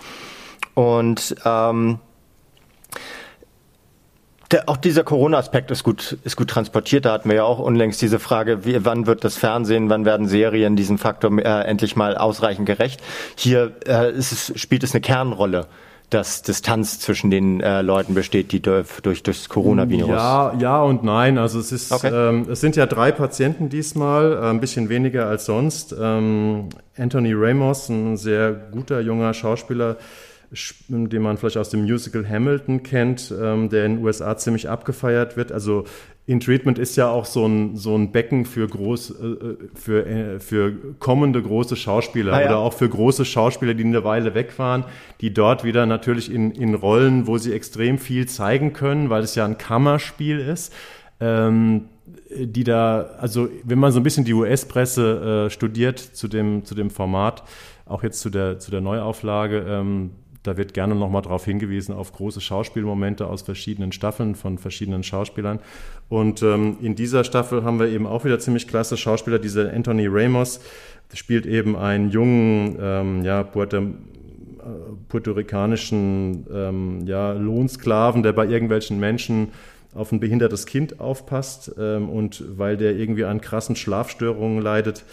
[0.73, 1.99] Und ähm,
[4.51, 7.05] der, auch dieser Corona-Aspekt ist gut, ist gut transportiert.
[7.05, 10.28] Da hatten wir ja auch unlängst diese Frage, wie, wann wird das Fernsehen, wann werden
[10.28, 13.01] Serien diesem Faktor äh, endlich mal ausreichend gerecht.
[13.36, 15.67] Hier äh, es, spielt es eine Kernrolle
[16.09, 20.09] dass Distanz zwischen den äh, Leuten besteht, die durch, durch das Coronavirus?
[20.09, 21.37] Ja, ja und nein.
[21.37, 22.11] Also es ist, okay.
[22.13, 25.95] ähm, es sind ja drei Patienten diesmal, äh, ein bisschen weniger als sonst.
[25.99, 29.97] Ähm, Anthony Ramos, ein sehr guter junger Schauspieler,
[30.87, 35.37] den man vielleicht aus dem Musical Hamilton kennt, ähm, der in den USA ziemlich abgefeiert
[35.37, 35.51] wird.
[35.51, 35.85] Also
[36.28, 39.36] in Treatment ist ja auch so ein, so ein Becken für, groß, äh,
[39.76, 42.47] für, äh, für kommende große Schauspieler ah, ja.
[42.47, 44.86] oder auch für große Schauspieler, die eine Weile weg waren,
[45.21, 49.36] die dort wieder natürlich in, in Rollen, wo sie extrem viel zeigen können, weil es
[49.36, 50.73] ja ein Kammerspiel ist.
[51.19, 51.89] Ähm,
[52.38, 56.76] die da, also wenn man so ein bisschen die US-Presse äh, studiert zu dem, zu
[56.76, 57.43] dem Format,
[57.86, 60.11] auch jetzt zu der, zu der Neuauflage, ähm,
[60.47, 65.59] da wird gerne nochmal darauf hingewiesen, auf große Schauspielmomente aus verschiedenen Staffeln von verschiedenen Schauspielern.
[66.09, 69.39] Und ähm, in dieser Staffel haben wir eben auch wieder ziemlich klasse Schauspieler.
[69.39, 70.59] Dieser Anthony Ramos
[71.13, 73.83] spielt eben einen jungen, ähm, ja, Puerto, äh,
[75.09, 79.49] puerto-ricanischen ähm, ja, Lohnsklaven, der bei irgendwelchen Menschen
[79.95, 85.05] auf ein behindertes Kind aufpasst ähm, und weil der irgendwie an krassen Schlafstörungen leidet,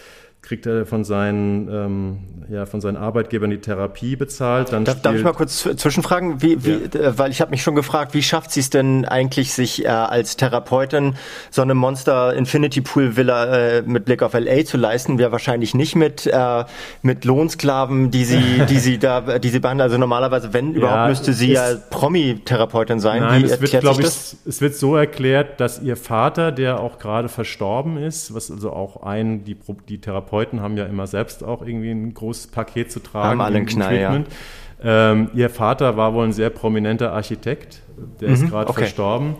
[0.43, 2.17] kriegt er von seinen, ähm,
[2.49, 4.73] ja, von seinen Arbeitgebern die Therapie bezahlt.
[4.73, 6.99] Dann darf, darf ich mal kurz zwischenfragen, wie, wie, ja.
[6.99, 9.87] Äh, weil ich habe mich schon gefragt, wie schafft sie es denn eigentlich, sich äh,
[9.87, 11.15] als Therapeutin
[11.49, 13.45] so eine Monster Infinity Pool Villa
[13.77, 15.17] äh, mit Blick auf LA zu leisten?
[15.17, 16.65] Wäre wahrscheinlich nicht mit äh,
[17.01, 19.85] mit Lohnsklaven, die sie, die sie da, die sie behandeln.
[19.85, 23.21] Also normalerweise, wenn überhaupt, müsste sie ja Promi-Therapeutin sein.
[23.21, 26.99] Nein, wie es wird, glaube ich, es wird so erklärt, dass ihr Vater, der auch
[26.99, 29.55] gerade verstorben ist, was also auch ein die,
[29.87, 33.29] die Therapeutin Therapeuten haben ja immer selbst auch irgendwie ein großes Paket zu tragen.
[33.29, 34.23] Haben alle einen Knall, ja.
[34.85, 37.81] Ähm, ihr Vater war wohl ein sehr prominenter Architekt,
[38.19, 38.81] der mhm, ist gerade okay.
[38.81, 39.35] verstorben.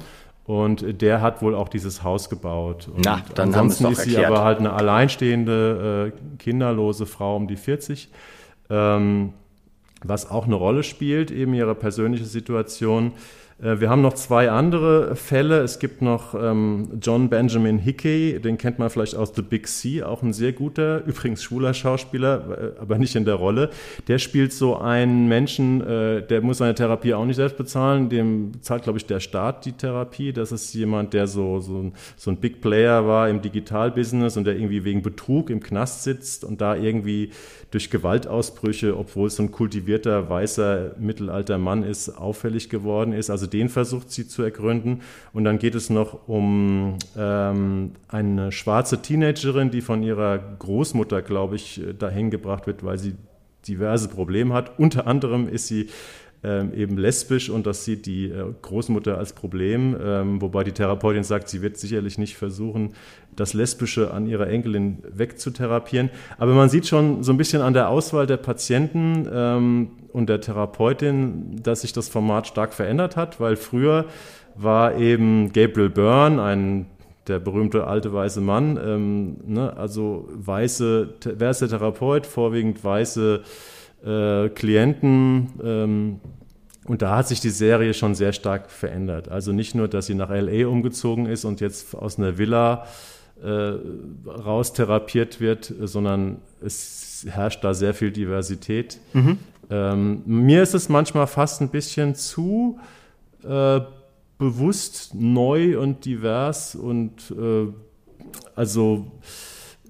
[0.45, 2.89] Und der hat wohl auch dieses Haus gebaut.
[2.93, 7.55] Und Na, dann ansonsten ist sie aber halt eine alleinstehende, äh, kinderlose Frau um die
[7.55, 8.09] 40.
[8.69, 9.33] Ähm,
[10.03, 13.13] was auch eine Rolle spielt, eben ihre persönliche Situation.
[13.61, 15.61] Äh, wir haben noch zwei andere Fälle.
[15.61, 20.03] Es gibt noch ähm, John Benjamin Hickey, den kennt man vielleicht aus The Big C,
[20.03, 23.69] auch ein sehr guter, übrigens schwuler Schauspieler, äh, aber nicht in der Rolle.
[24.07, 28.51] Der spielt so einen Menschen, äh, der muss seine Therapie auch nicht selbst bezahlen, dem
[28.61, 30.33] zahlt, glaube ich, der Staat die Therapie.
[30.33, 34.45] Das ist jemand, der so, so, ein, so ein Big Player war im Digitalbusiness und
[34.45, 37.31] der irgendwie wegen Betrug im Knast sitzt und da irgendwie
[37.73, 43.31] durch Gewaltausbrüche, obwohl es so ein kultivierter, weißer, mittelalter Mann ist, auffällig geworden ist.
[43.31, 45.01] Also den versucht sie zu ergründen.
[45.33, 51.55] Und dann geht es noch um ähm, eine schwarze Teenagerin, die von ihrer Großmutter, glaube
[51.55, 53.15] ich, dahin gebracht wird, weil sie
[53.67, 54.77] diverse Probleme hat.
[54.79, 55.89] Unter anderem ist sie
[56.43, 61.23] ähm, eben lesbisch und das sieht die äh, Großmutter als Problem, ähm, wobei die Therapeutin
[61.23, 62.93] sagt, sie wird sicherlich nicht versuchen,
[63.35, 66.09] das Lesbische an ihrer Enkelin wegzutherapieren.
[66.37, 70.41] Aber man sieht schon so ein bisschen an der Auswahl der Patienten ähm, und der
[70.41, 74.05] Therapeutin, dass sich das Format stark verändert hat, weil früher
[74.55, 76.85] war eben Gabriel Byrne, ein
[77.27, 82.25] der berühmte alte weiße Mann, ähm, ne, also weiße, der Therapeut?
[82.25, 83.43] Vorwiegend weiße
[84.05, 85.49] äh, Klienten.
[85.63, 86.19] Ähm,
[86.85, 89.29] und da hat sich die Serie schon sehr stark verändert.
[89.29, 92.85] Also nicht nur, dass sie nach LA umgezogen ist und jetzt aus einer Villa
[93.41, 93.73] äh,
[94.27, 98.99] raustherapiert wird, sondern es herrscht da sehr viel Diversität.
[99.13, 99.37] Mhm.
[99.69, 102.79] Ähm, mir ist es manchmal fast ein bisschen zu
[103.43, 103.79] äh,
[104.37, 107.71] bewusst neu und divers und äh,
[108.55, 109.11] also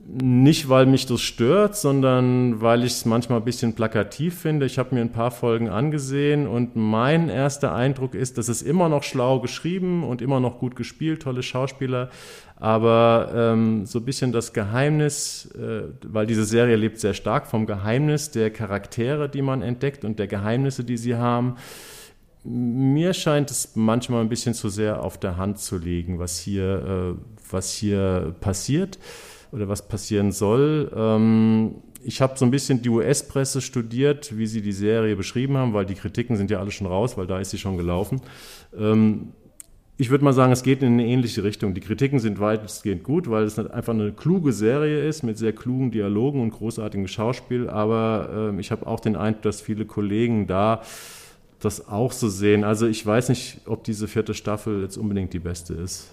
[0.06, 4.66] nicht, weil mich das stört, sondern weil ich es manchmal ein bisschen plakativ finde.
[4.66, 8.90] Ich habe mir ein paar Folgen angesehen und mein erster Eindruck ist, dass es immer
[8.90, 12.10] noch schlau geschrieben und immer noch gut gespielt, tolle Schauspieler,
[12.58, 17.66] aber ähm, so ein bisschen das Geheimnis, äh, weil diese Serie lebt sehr stark vom
[17.66, 21.56] Geheimnis der Charaktere, die man entdeckt und der Geheimnisse, die sie haben.
[22.44, 27.16] Mir scheint es manchmal ein bisschen zu sehr auf der Hand zu liegen, was hier,
[27.16, 29.00] äh, was hier passiert
[29.54, 30.92] oder was passieren soll.
[30.96, 35.74] Ähm, ich habe so ein bisschen die US-Presse studiert, wie sie die Serie beschrieben haben,
[35.74, 38.22] weil die Kritiken sind ja alle schon raus, weil da ist sie schon gelaufen.
[38.78, 39.30] Ähm,
[39.96, 41.76] ich würde mal sagen, es geht in eine ähnliche Richtung.
[41.76, 45.92] Die Kritiken sind weitestgehend gut, weil es einfach eine kluge Serie ist mit sehr klugen
[45.92, 47.70] Dialogen und großartigem Schauspiel.
[47.70, 50.82] Aber äh, ich habe auch den Eindruck, dass viele Kollegen da
[51.60, 52.64] das auch so sehen.
[52.64, 56.12] Also ich weiß nicht, ob diese vierte Staffel jetzt unbedingt die beste ist.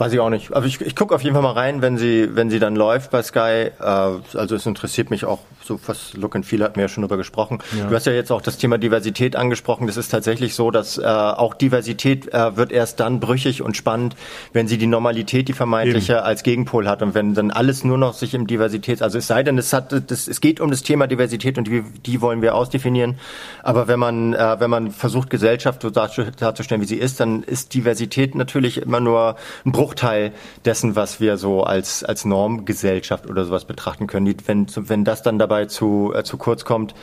[0.00, 0.54] Weiß ich auch nicht.
[0.54, 3.10] Aber ich, ich gucke auf jeden Fall mal rein, wenn sie, wenn sie dann läuft
[3.10, 3.70] bei Sky.
[3.78, 7.02] Äh, also es interessiert mich auch, so was Look and Feel hat mir ja schon
[7.02, 7.58] drüber gesprochen.
[7.78, 7.86] Ja.
[7.86, 9.86] Du hast ja jetzt auch das Thema Diversität angesprochen.
[9.86, 14.16] Das ist tatsächlich so, dass äh, auch Diversität äh, wird erst dann brüchig und spannend,
[14.54, 16.22] wenn sie die Normalität, die vermeintliche, Eben.
[16.22, 17.02] als Gegenpol hat.
[17.02, 19.92] Und wenn dann alles nur noch sich im Diversität, also es sei denn, es hat,
[20.10, 23.18] das, es geht um das Thema Diversität und die, die wollen wir ausdefinieren.
[23.62, 27.74] Aber wenn man, äh, wenn man versucht, Gesellschaft so darzustellen, wie sie ist, dann ist
[27.74, 29.36] Diversität natürlich immer nur
[29.66, 30.32] ein Bruch Bruchteil
[30.64, 34.34] dessen, was wir so als, als Normgesellschaft oder sowas betrachten können.
[34.46, 36.94] Wenn, wenn das dann dabei zu, äh, zu kurz kommt,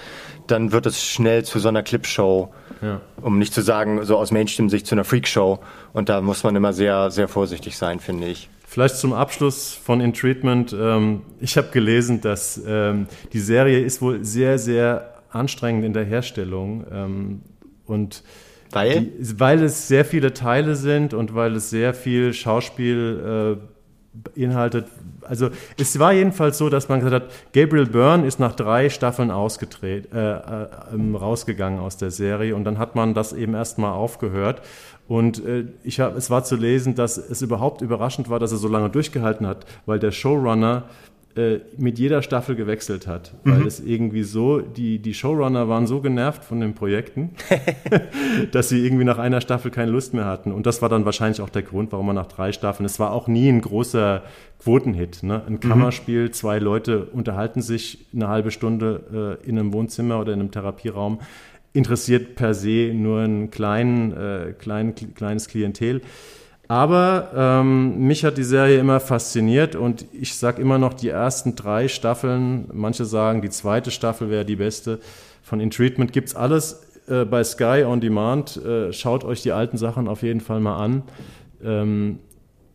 [0.48, 2.54] dann wird es schnell zu so einer Clipshow.
[2.82, 3.02] Ja.
[3.22, 5.60] Um nicht zu sagen, so aus Mainstream-Sicht zu einer Freakshow.
[5.94, 8.50] Und da muss man immer sehr, sehr vorsichtig sein, finde ich.
[8.68, 10.76] Vielleicht zum Abschluss von In Treatment.
[10.80, 16.06] Ähm, ich habe gelesen, dass ähm, die Serie ist wohl sehr, sehr anstrengend in der
[16.06, 16.86] Herstellung.
[16.92, 17.42] Ähm,
[17.86, 18.24] und
[18.72, 19.01] weil?
[19.01, 23.78] Die, weil es sehr viele Teile sind und weil es sehr viel Schauspiel äh,
[24.34, 24.88] beinhaltet.
[25.22, 29.32] Also es war jedenfalls so, dass man gesagt hat, Gabriel Byrne ist nach drei Staffeln
[29.32, 33.91] ausgedreht, äh, äh, ähm, rausgegangen aus der Serie und dann hat man das eben erstmal
[33.91, 34.61] aufgehört.
[35.07, 38.57] Und äh, ich hab, es war zu lesen, dass es überhaupt überraschend war, dass er
[38.57, 40.84] so lange durchgehalten hat, weil der Showrunner
[41.38, 43.68] äh, mit jeder Staffel gewechselt hat, weil mhm.
[43.68, 47.32] es irgendwie so, die, die Showrunner waren so genervt von den Projekten,
[48.52, 50.52] dass sie irgendwie nach einer Staffel keine Lust mehr hatten.
[50.52, 53.12] Und das war dann wahrscheinlich auch der Grund, warum man nach drei Staffeln, es war
[53.12, 54.24] auch nie ein großer
[54.60, 55.24] Quotenhit.
[55.24, 55.44] Ne?
[55.46, 55.60] Ein mhm.
[55.60, 60.52] Kammerspiel, zwei Leute unterhalten sich eine halbe Stunde äh, in einem Wohnzimmer oder in einem
[60.52, 61.20] Therapieraum
[61.74, 66.02] interessiert per se nur ein klein, äh, klein, kleines Klientel.
[66.68, 71.55] Aber ähm, mich hat die Serie immer fasziniert und ich sage immer noch, die ersten
[71.55, 74.99] drei Staffeln, manche sagen, die zweite Staffel wäre die beste.
[75.41, 78.57] Von In Treatment gibt es alles äh, bei Sky on Demand.
[78.57, 81.03] Äh, schaut euch die alten Sachen auf jeden Fall mal an.
[81.63, 82.20] Ähm,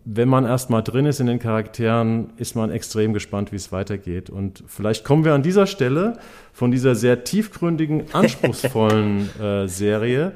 [0.05, 4.31] wenn man erstmal drin ist in den Charakteren, ist man extrem gespannt, wie es weitergeht.
[4.31, 6.15] Und vielleicht kommen wir an dieser Stelle
[6.53, 10.33] von dieser sehr tiefgründigen, anspruchsvollen äh, Serie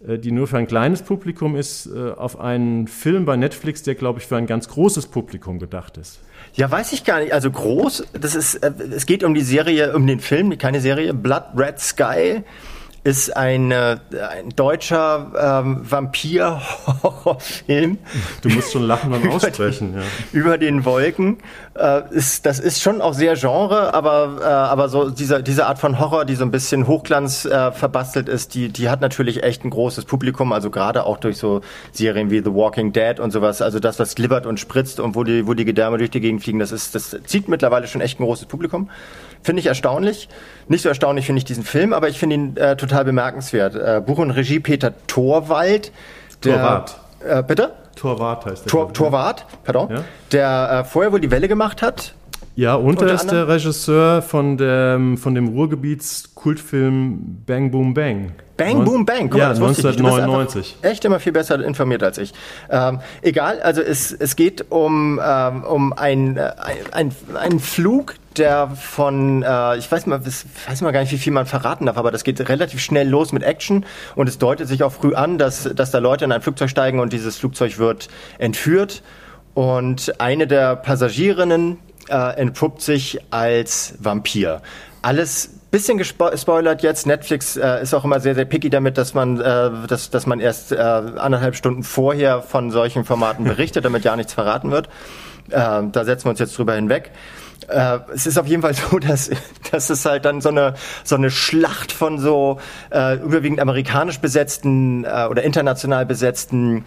[0.00, 4.20] die nur für ein kleines Publikum ist, äh, auf einen Film bei Netflix, der, glaube
[4.20, 6.20] ich, für ein ganz großes Publikum gedacht ist.
[6.54, 7.32] Ja, weiß ich gar nicht.
[7.32, 11.14] Also groß, das ist, äh, es geht um die Serie, um den Film, keine Serie,
[11.14, 12.42] Blood Red Sky
[13.06, 13.98] ist ein, äh,
[14.32, 17.98] ein deutscher ähm, Vampir-Horrorfilm.
[18.42, 20.06] Du musst schon lachen beim Aussprechen, über, ja.
[20.32, 21.38] Über den Wolken.
[21.78, 25.78] Äh, ist, das ist schon auch sehr Genre, aber, äh, aber so diese, diese Art
[25.78, 29.64] von Horror, die so ein bisschen Hochglanz äh, verbastelt ist, die, die hat natürlich echt
[29.64, 31.60] ein großes Publikum, also gerade auch durch so
[31.92, 33.62] Serien wie The Walking Dead und sowas.
[33.62, 36.42] Also das, was glibbert und spritzt und wo die, wo die Gedärme durch die Gegend
[36.42, 38.90] fliegen, das ist, das zieht mittlerweile schon echt ein großes Publikum.
[39.46, 40.28] Finde ich erstaunlich.
[40.66, 43.76] Nicht so erstaunlich finde ich diesen Film, aber ich finde ihn äh, total bemerkenswert.
[43.76, 45.92] Äh, Buch und Regie Peter Torwald.
[46.42, 46.98] Der, Torwart.
[47.24, 47.72] Äh, bitte?
[47.94, 48.70] Torwart heißt der.
[48.72, 49.88] Tor, Torwart, pardon.
[49.88, 50.04] Ja?
[50.32, 52.15] Der äh, vorher wohl die Welle gemacht hat.
[52.56, 58.32] Ja, und er ist der Regisseur von dem, von dem Ruhrgebiets-Kultfilm Bang Boom Bang.
[58.56, 60.78] Bang Boom Bang, Guck, ja, 1999.
[60.80, 62.32] echt immer viel besser informiert als ich.
[62.70, 66.52] Ähm, egal, also es, es geht um, ähm, um ein, äh,
[66.92, 71.18] ein, ein Flug, der von, äh, ich weiß mal, ich weiß mal gar nicht, wie
[71.18, 73.84] viel man verraten darf, aber das geht relativ schnell los mit Action
[74.14, 77.00] und es deutet sich auch früh an, dass, dass da Leute in ein Flugzeug steigen
[77.00, 79.02] und dieses Flugzeug wird entführt
[79.52, 81.78] und eine der Passagierinnen
[82.08, 84.62] äh, entpuppt sich als Vampir.
[85.02, 87.06] Alles bisschen gespoilert jetzt.
[87.06, 90.40] Netflix äh, ist auch immer sehr, sehr picky damit, dass man, äh, dass, dass man
[90.40, 94.88] erst äh, anderthalb Stunden vorher von solchen Formaten berichtet, damit ja nichts verraten wird.
[95.50, 97.10] Äh, da setzen wir uns jetzt drüber hinweg.
[97.68, 99.30] Äh, es ist auf jeden Fall so, dass,
[99.70, 102.58] dass es halt dann so eine, so eine Schlacht von so
[102.90, 106.84] äh, überwiegend amerikanisch besetzten oder international besetzten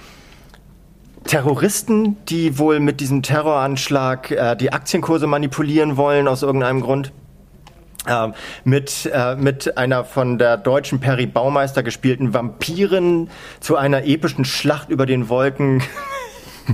[1.25, 7.11] Terroristen, die wohl mit diesem Terroranschlag äh, die Aktienkurse manipulieren wollen aus irgendeinem Grund.
[8.07, 8.29] Äh,
[8.63, 14.89] mit, äh, mit einer von der deutschen Perry Baumeister gespielten Vampirin zu einer epischen Schlacht
[14.89, 15.83] über den Wolken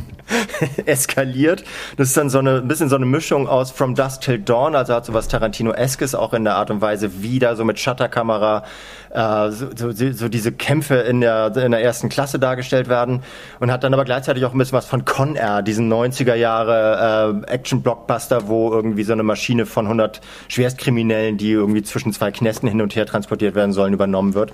[0.85, 1.63] eskaliert.
[1.97, 4.75] Das ist dann so eine, ein bisschen so eine Mischung aus From Dusk Till Dawn,
[4.75, 7.79] also hat so was Tarantino-eskes auch in der Art und Weise, wie da so mit
[7.79, 8.63] Shutterkamera
[9.11, 13.23] äh, so, so, so diese Kämpfe in der, in der ersten Klasse dargestellt werden
[13.59, 17.43] und hat dann aber gleichzeitig auch ein bisschen was von Con Air, diesen 90er Jahre
[17.47, 22.67] äh, Action-Blockbuster, wo irgendwie so eine Maschine von 100 Schwerstkriminellen, die irgendwie zwischen zwei Knästen
[22.67, 24.51] hin und her transportiert werden sollen, übernommen wird.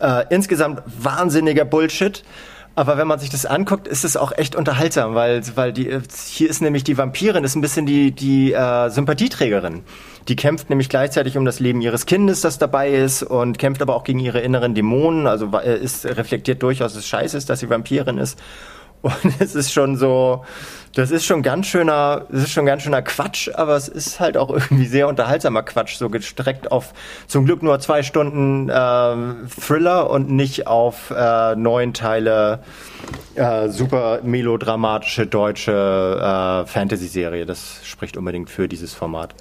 [0.00, 2.24] Äh, insgesamt wahnsinniger Bullshit.
[2.76, 5.96] Aber wenn man sich das anguckt, ist es auch echt unterhaltsam, weil, weil die,
[6.28, 9.82] hier ist nämlich die Vampirin, ist ein bisschen die, die äh, Sympathieträgerin.
[10.26, 13.94] Die kämpft nämlich gleichzeitig um das Leben ihres Kindes, das dabei ist, und kämpft aber
[13.94, 15.28] auch gegen ihre inneren Dämonen.
[15.28, 18.38] Also ist reflektiert durchaus, dass es scheiße ist, dass sie Vampirin ist.
[19.02, 20.44] Und es ist schon so,
[20.94, 24.36] das ist schon ganz schöner, das ist schon ganz schöner Quatsch, aber es ist halt
[24.36, 26.92] auch irgendwie sehr unterhaltsamer Quatsch, so gestreckt auf
[27.26, 29.14] zum Glück nur zwei Stunden äh,
[29.60, 32.60] Thriller und nicht auf äh, neun Teile
[33.34, 37.46] äh, super melodramatische deutsche äh, Fantasy-Serie.
[37.46, 39.34] Das spricht unbedingt für dieses Format.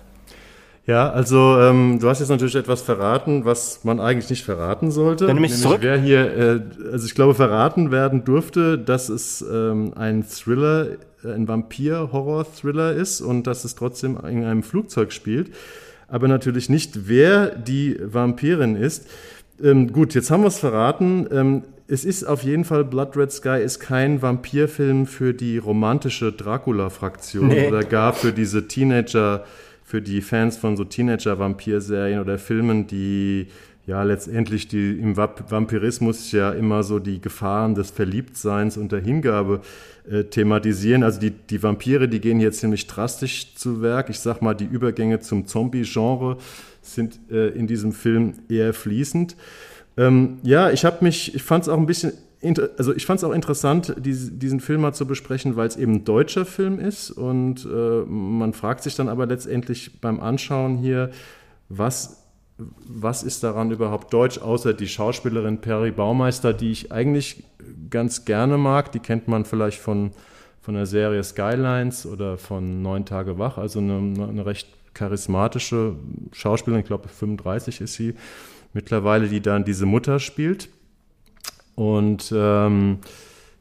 [0.86, 5.27] Ja, also ähm, du hast jetzt natürlich etwas verraten, was man eigentlich nicht verraten sollte.
[5.27, 5.77] Dann nehme ich zurück.
[5.81, 6.61] Wer hier, äh,
[6.91, 10.88] also ich glaube, verraten werden durfte, dass es ähm, ein Thriller,
[11.23, 15.51] ein Vampir-Horror-Thriller ist und dass es trotzdem in einem Flugzeug spielt.
[16.09, 19.07] Aber natürlich nicht, wer die Vampirin ist.
[19.63, 21.27] Ähm, gut, jetzt haben wir es verraten.
[21.31, 26.34] Ähm, es ist auf jeden Fall, Blood Red Sky ist kein Vampirfilm für die romantische
[26.34, 27.67] Dracula-Fraktion nee.
[27.69, 29.45] oder gar für diese Teenager-
[29.94, 33.46] für die Fans von so Teenager-Vampir-Serien oder Filmen, die
[33.86, 39.62] ja letztendlich die im Vampirismus ja immer so die Gefahren des Verliebtseins und der Hingabe
[40.10, 41.04] äh, thematisieren.
[41.04, 44.10] Also die, die Vampire, die gehen hier ziemlich drastisch zu Werk.
[44.10, 46.38] Ich sag mal, die Übergänge zum Zombie-Genre
[46.82, 49.36] sind äh, in diesem Film eher fließend.
[49.96, 52.14] Ähm, ja, ich habe mich, ich fand es auch ein bisschen
[52.78, 56.06] also ich fand es auch interessant, diesen Film mal zu besprechen, weil es eben ein
[56.06, 57.12] deutscher Film ist.
[57.12, 61.12] Und äh, man fragt sich dann aber letztendlich beim Anschauen hier,
[61.70, 62.24] was,
[62.58, 67.44] was ist daran überhaupt deutsch, außer die Schauspielerin Perry Baumeister, die ich eigentlich
[67.89, 70.12] ganz gerne mag, die kennt man vielleicht von,
[70.62, 73.94] von der Serie Skylines oder von Neun Tage Wach, also eine,
[74.28, 75.96] eine recht charismatische
[76.32, 78.14] Schauspielerin, ich glaube 35 ist sie
[78.74, 80.70] mittlerweile, die dann diese Mutter spielt.
[81.76, 82.99] Und ähm,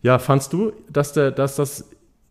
[0.03, 1.91] ja, fandst du, dass, der, dass das,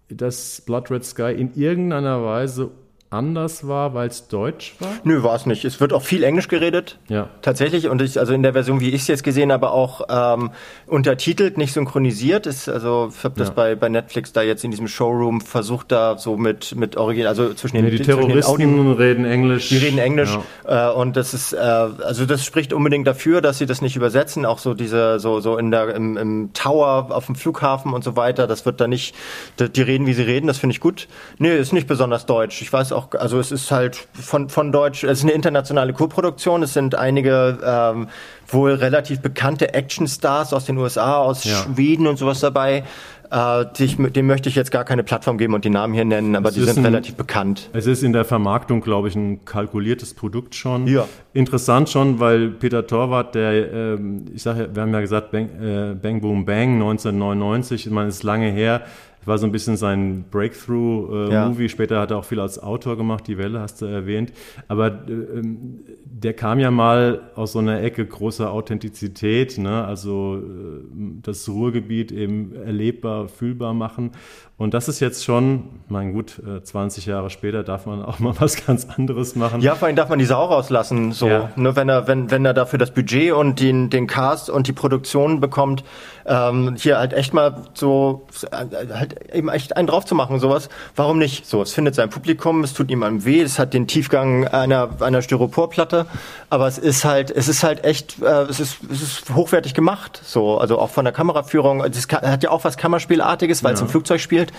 [0.10, 2.72] das Blood Red Sky in irgendeiner Weise
[3.12, 4.90] anders war, weil es deutsch war?
[5.04, 5.66] Nö, war es nicht.
[5.66, 6.98] Es wird auch viel Englisch geredet.
[7.10, 7.28] Ja.
[7.42, 7.90] Tatsächlich.
[7.90, 10.52] Und ich, also in der Version, wie ich es jetzt gesehen habe, auch ähm,
[10.88, 12.48] untertitelt, nicht synchronisiert.
[12.48, 13.54] Ist, also ich habe das ja.
[13.54, 17.54] bei, bei Netflix da jetzt in diesem Showroom versucht, da so mit, mit Original, also
[17.54, 19.68] zwischen den, ja, die Terroristen den reden Englisch.
[19.68, 20.38] Die reden Englisch.
[20.66, 20.92] Ja.
[20.92, 24.46] Äh, und das ist, äh, also das spricht unbedingt dafür, dass sie das nicht übersetzen.
[24.46, 28.16] Auch so diese, so, so in der, im, im Tower auf dem Flughafen und so
[28.16, 28.48] weiter.
[28.48, 29.16] Das wird da nicht,
[29.60, 30.48] die reden, wie sie reden.
[30.48, 31.10] Das finde ich gut.
[31.40, 32.62] Nee, ist nicht besonders deutsch.
[32.62, 35.94] Ich weiß auch auch, also es ist halt von, von Deutsch, es ist eine internationale
[35.94, 38.08] Co-Produktion, es sind einige ähm,
[38.48, 41.56] wohl relativ bekannte Actionstars aus den USA, aus ja.
[41.56, 42.84] Schweden und sowas dabei.
[43.32, 43.66] Äh,
[44.12, 46.56] dem möchte ich jetzt gar keine Plattform geben und die Namen hier nennen, aber es
[46.56, 47.70] die sind ein, relativ bekannt.
[47.72, 50.86] Es ist in der Vermarktung, glaube ich, ein kalkuliertes Produkt schon.
[50.86, 51.08] Ja.
[51.34, 55.96] Interessant schon, weil Peter Torwart, der, ähm, ich sage, wir haben ja gesagt, Bang, äh,
[55.96, 58.82] Bang Boom Bang 1999, ich meine, ist lange her,
[59.26, 61.64] war so ein bisschen sein Breakthrough-Movie.
[61.64, 61.70] Äh, ja.
[61.70, 64.34] Später hat er auch viel als Autor gemacht, Die Welle hast du erwähnt.
[64.68, 69.84] Aber äh, ähm, der kam ja mal aus so einer Ecke großer Authentizität, ne?
[69.86, 70.84] also äh,
[71.22, 74.12] das Ruhrgebiet eben erlebbar, fühlbar machen.
[74.58, 78.36] Und das ist jetzt schon, mein gut, 20 äh, Jahre später darf man auch mal
[78.40, 79.62] was ganz anderes machen.
[79.62, 81.50] Ja, vor allem darf man die Sau rauslassen, so, ja.
[81.56, 84.74] ne, wenn er, wenn, wenn er dafür das Budget und den, den Cast und die
[84.74, 85.84] Produktion bekommt,
[86.26, 90.70] ähm, hier halt echt mal so, äh, halt eben echt einen drauf zu machen, sowas.
[90.96, 91.48] Warum nicht?
[91.48, 95.22] So, es findet sein Publikum, es tut niemandem weh, es hat den Tiefgang einer, einer
[95.22, 96.06] Styroporplatte,
[96.50, 100.22] aber es ist halt, es ist halt echt, äh, es ist, es ist hochwertig gemacht,
[100.24, 103.76] so, also auch von der Kameraführung, es hat ja auch was Kammerspielartiges, weil ja.
[103.76, 104.51] es im Flugzeug spielt.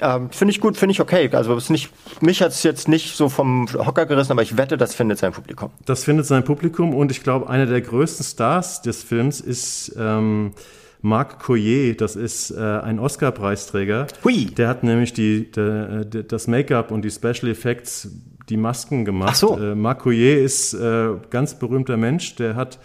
[0.00, 1.28] Ähm, finde ich gut, finde ich okay.
[1.32, 4.76] Also ist nicht, mich hat es jetzt nicht so vom Hocker gerissen, aber ich wette,
[4.76, 5.70] das findet sein Publikum.
[5.86, 10.52] Das findet sein Publikum und ich glaube, einer der größten Stars des Films ist ähm,
[11.00, 14.06] Marc Collier, das ist äh, ein Oscar-Preisträger.
[14.24, 14.46] Hui.
[14.46, 18.10] Der hat nämlich die, der, der, das Make-up und die Special Effects,
[18.48, 19.30] die Masken gemacht.
[19.32, 19.58] Ach so.
[19.58, 22.78] Äh, Marc Collier ist äh, ganz berühmter Mensch, der hat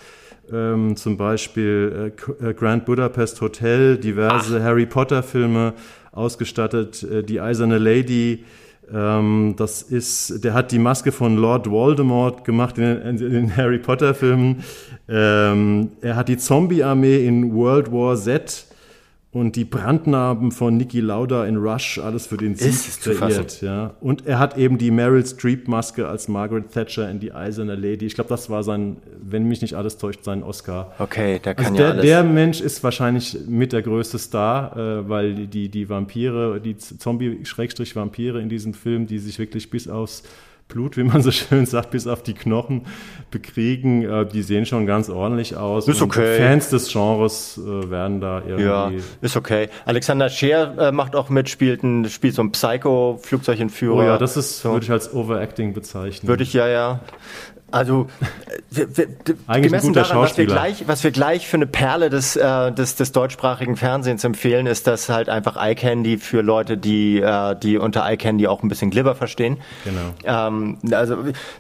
[0.52, 4.64] ähm, zum Beispiel äh, äh Grand Budapest Hotel, diverse Ach.
[4.64, 5.74] Harry Potter Filme
[6.14, 8.44] ausgestattet, äh, die Eiserne Lady.
[8.94, 14.14] Ähm, das ist, der hat die Maske von Lord Voldemort gemacht in, den Harry Potter
[14.14, 14.64] Filmen.
[15.08, 18.66] Ähm, er hat die Zombie-Armee in World War Z
[19.34, 23.62] und die Brandnarben von Niki Lauda in Rush, alles für den Sieg kreiert.
[23.62, 23.96] Ja.
[24.00, 28.06] Und er hat eben die Meryl Streep-Maske als Margaret Thatcher in die Eiserne Lady.
[28.06, 30.94] Ich glaube, das war sein, wenn mich nicht alles täuscht, sein Oscar.
[31.00, 32.06] Okay, der kann also ja der, alles.
[32.06, 38.40] Der Mensch ist wahrscheinlich mit der größte Star, äh, weil die, die Vampire, die Zombie-Vampire
[38.40, 40.22] in diesem Film, die sich wirklich bis aufs
[40.74, 42.88] Blut, wie man so schön sagt, bis auf die Knochen
[43.30, 44.04] bekriegen.
[44.04, 45.88] Äh, die sehen schon ganz ordentlich aus.
[45.88, 46.38] Ist okay.
[46.38, 48.64] Fans des Genres äh, werden da irgendwie.
[48.64, 49.70] Ja, ist okay.
[49.86, 53.98] Alexander Scheer äh, macht auch mit, spielt, ein, spielt so ein Psycho-Flugzeugentführer.
[53.98, 54.72] Oh ja, das ist, so.
[54.72, 56.28] würde ich als Overacting bezeichnen.
[56.28, 57.02] Würde ich ja, ja.
[57.74, 58.08] Also
[58.70, 59.08] wir, wir,
[59.48, 62.96] Eigentlich gemessen daran, was wir, gleich, was wir gleich für eine Perle des, äh, des,
[62.96, 67.78] des deutschsprachigen Fernsehens empfehlen, ist das halt einfach Eye Candy für Leute, die, äh, die
[67.78, 69.58] unter Eye Candy auch ein bisschen Glibber verstehen.
[69.86, 70.48] Genau.
[70.48, 71.18] Ähm, also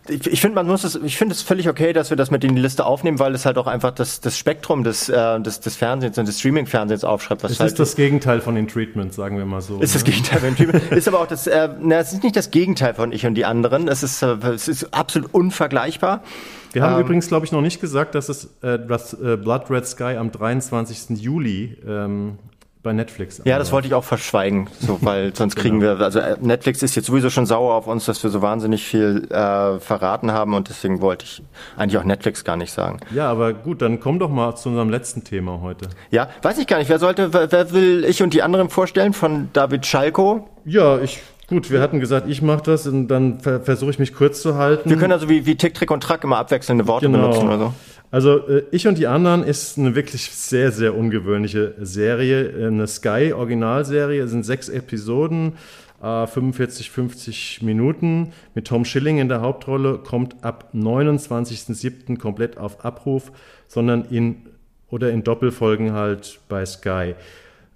[0.07, 2.43] ich, ich finde, man muss es, ich finde es völlig okay, dass wir das mit
[2.43, 5.61] in die Liste aufnehmen, weil es halt auch einfach das, das Spektrum des, äh, des,
[5.61, 7.43] des Fernsehens und des Streaming-Fernsehens aufschreibt.
[7.43, 9.79] Was es halt ist das Gegenteil von den Treatments, sagen wir mal so.
[9.79, 10.01] Ist ne?
[10.01, 10.95] das Gegenteil von den Treatments.
[10.95, 13.45] ist aber auch das, äh, na, es ist nicht das Gegenteil von Ich und die
[13.45, 13.87] anderen.
[13.87, 16.02] Es ist, äh, es ist absolut unvergleichbar.
[16.73, 19.69] Wir haben ähm, übrigens, glaube ich, noch nicht gesagt, dass es äh, das äh, Blood
[19.69, 21.21] Red Sky am 23.
[21.21, 22.39] Juli ähm,
[22.83, 23.41] bei Netflix.
[23.45, 25.97] Ja, das wollte ich auch verschweigen, so, weil sonst kriegen genau.
[25.99, 28.83] wir, also äh, Netflix ist jetzt sowieso schon sauer auf uns, dass wir so wahnsinnig
[28.83, 31.41] viel äh, verraten haben und deswegen wollte ich
[31.77, 32.99] eigentlich auch Netflix gar nicht sagen.
[33.15, 35.87] Ja, aber gut, dann komm doch mal zu unserem letzten Thema heute.
[36.11, 39.13] Ja, weiß ich gar nicht, wer sollte, wer, wer will ich und die anderen vorstellen
[39.13, 40.49] von David Schalko?
[40.65, 44.13] Ja, ich Gut, wir hatten gesagt, ich mache das und dann ver versuche ich mich
[44.13, 44.89] kurz zu halten.
[44.89, 47.29] Wir können also wie, wie Tick, Trick und Track immer abwechselnde Worte genau.
[47.29, 47.73] benutzen oder so.
[48.11, 52.67] Also äh, Ich und die anderen ist eine wirklich sehr, sehr ungewöhnliche Serie.
[52.67, 55.53] Eine Sky-Originalserie, es sind sechs Episoden,
[56.01, 62.17] äh, 45, 50 Minuten mit Tom Schilling in der Hauptrolle, kommt ab 29.07.
[62.17, 63.31] komplett auf Abruf,
[63.67, 64.47] sondern in
[64.89, 67.15] oder in Doppelfolgen halt bei Sky.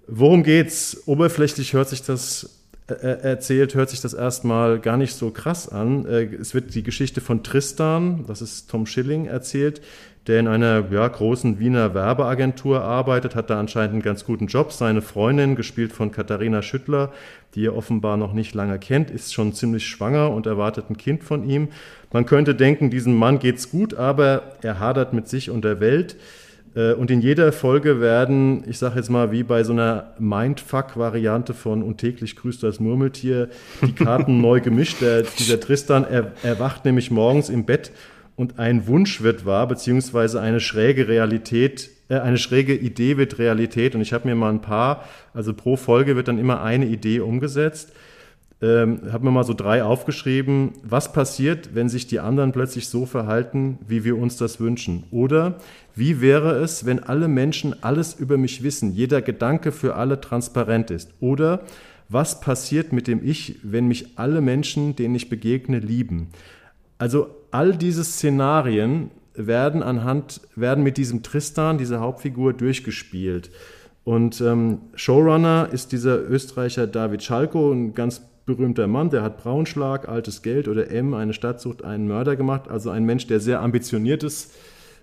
[0.06, 1.02] Worum geht's?
[1.06, 2.57] Oberflächlich hört sich das
[2.94, 6.06] erzählt, hört sich das erstmal gar nicht so krass an.
[6.06, 9.80] Äh, es wird die Geschichte von Tristan, das ist Tom Schilling, erzählt,
[10.26, 14.72] der in einer ja, großen Wiener Werbeagentur arbeitet, hat da anscheinend einen ganz guten Job.
[14.72, 17.12] Seine Freundin, gespielt von Katharina Schüttler,
[17.54, 21.24] die er offenbar noch nicht lange kennt, ist schon ziemlich schwanger und erwartet ein Kind
[21.24, 21.68] von ihm.
[22.12, 26.16] Man könnte denken, diesem Mann geht's gut, aber er hadert mit sich und der Welt.
[26.74, 31.54] Äh, und in jeder Folge werden, ich sage jetzt mal, wie bei so einer Mindfuck-Variante
[31.54, 33.48] von Und täglich grüßt das Murmeltier,
[33.82, 35.00] die Karten neu gemischt.
[35.00, 37.92] Der, dieser Tristan er, erwacht nämlich morgens im Bett
[38.36, 43.94] und ein Wunsch wird wahr, beziehungsweise eine schräge Realität, äh, eine schräge Idee wird Realität.
[43.94, 45.04] Und ich habe mir mal ein paar,
[45.34, 47.92] also pro Folge wird dann immer eine Idee umgesetzt
[48.60, 50.72] ähm, habe mir mal so drei aufgeschrieben.
[50.82, 55.04] Was passiert, wenn sich die anderen plötzlich so verhalten, wie wir uns das wünschen?
[55.10, 55.58] Oder
[55.94, 60.90] wie wäre es, wenn alle Menschen alles über mich wissen, jeder Gedanke für alle transparent
[60.90, 61.12] ist?
[61.20, 61.60] Oder
[62.08, 66.28] was passiert mit dem Ich, wenn mich alle Menschen, denen ich begegne, lieben?
[66.98, 73.50] Also all diese Szenarien werden anhand, werden mit diesem Tristan, dieser Hauptfigur, durchgespielt.
[74.02, 80.08] Und ähm, Showrunner ist dieser Österreicher David Schalko, ein ganz berühmter Mann, der hat Braunschlag,
[80.08, 82.68] altes Geld oder M, eine Stadtsucht, einen Mörder gemacht.
[82.68, 84.50] Also ein Mensch, der sehr ambitioniertes,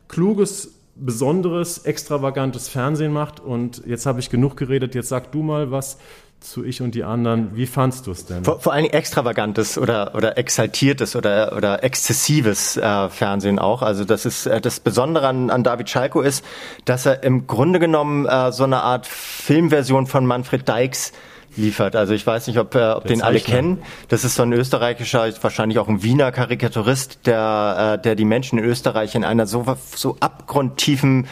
[0.08, 3.40] kluges, besonderes, extravagantes Fernsehen macht.
[3.40, 5.98] Und jetzt habe ich genug geredet, jetzt sag du mal was
[6.40, 7.56] zu Ich und die anderen.
[7.56, 8.44] Wie fandst du es denn?
[8.44, 13.82] Vor, vor allem extravagantes oder, oder exaltiertes oder, oder exzessives äh, Fernsehen auch.
[13.82, 16.44] Also das ist äh, das Besondere an, an David Schalko ist,
[16.86, 21.14] dass er im Grunde genommen äh, so eine Art Filmversion von Manfred Dykes
[21.58, 21.96] liefert.
[21.96, 23.82] Also ich weiß nicht, ob, äh, ob den alle kennen.
[24.10, 28.60] Das ist so ein österreichischer, wahrscheinlich auch ein Wiener Karikaturist, der, äh, der die Menschen
[28.60, 31.28] in Österreich in einer so, so abgrundtiefen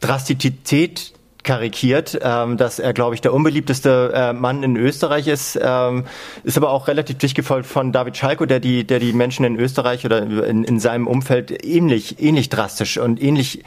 [0.00, 1.12] Drastizität
[1.48, 6.04] karikiert, ähm, dass er, glaube ich, der unbeliebteste äh, Mann in Österreich ist, ähm,
[6.44, 9.58] ist aber auch relativ dicht gefolgt von David Schalko, der die, der die Menschen in
[9.58, 13.64] Österreich oder in, in seinem Umfeld ähnlich, ähnlich drastisch und ähnlich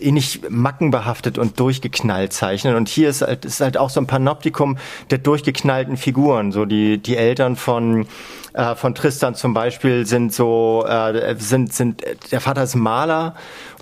[0.00, 2.74] ähnlich mackenbehaftet und durchgeknallt zeichnen.
[2.74, 4.78] Und hier ist halt, ist halt auch so ein Panoptikum
[5.10, 6.52] der durchgeknallten Figuren.
[6.52, 8.06] So die, die Eltern von,
[8.52, 13.34] äh, von Tristan zum Beispiel sind so, äh, sind, sind, der Vater ist Maler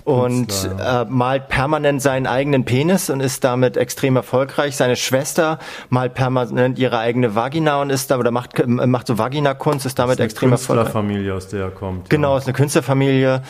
[0.03, 4.75] und äh, malt permanent seinen eigenen Penis und ist damit extrem erfolgreich.
[4.75, 9.85] Seine Schwester malt permanent ihre eigene Vagina und ist da oder macht macht so Vagina-Kunst,
[9.85, 10.85] ist damit extrem erfolgreich.
[10.85, 12.09] Künstlerfamilie, aus der er kommt.
[12.09, 12.37] Genau, ja.
[12.37, 13.41] ist eine Künstlerfamilie.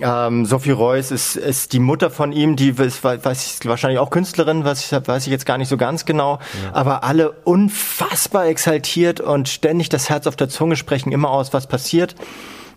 [0.00, 4.10] Ähm, Sophie Reuss ist, ist die Mutter von ihm, die ist, weiß ich, wahrscheinlich auch
[4.10, 6.74] Künstlerin, was ich, weiß ich jetzt gar nicht so ganz genau, ja.
[6.74, 11.66] aber alle unfassbar exaltiert und ständig das Herz auf der Zunge sprechen immer aus, was
[11.66, 12.14] passiert.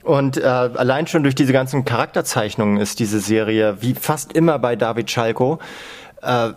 [0.04, 4.76] Und äh, allein schon durch diese ganzen Charakterzeichnungen ist diese Serie, wie fast immer bei
[4.76, 5.60] David Schalko,
[6.22, 6.50] äh,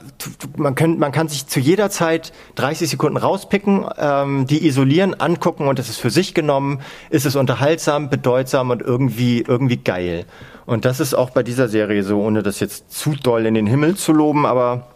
[0.57, 5.69] man, kann, man kann sich zu jeder Zeit 30 Sekunden rauspicken, ähm, die isolieren, angucken
[5.69, 6.81] und es ist für sich genommen,
[7.11, 10.25] ist es unterhaltsam, bedeutsam und irgendwie, irgendwie geil.
[10.67, 13.67] Und das ist auch bei dieser Serie so, ohne das jetzt zu doll in den
[13.67, 14.89] Himmel zu loben, aber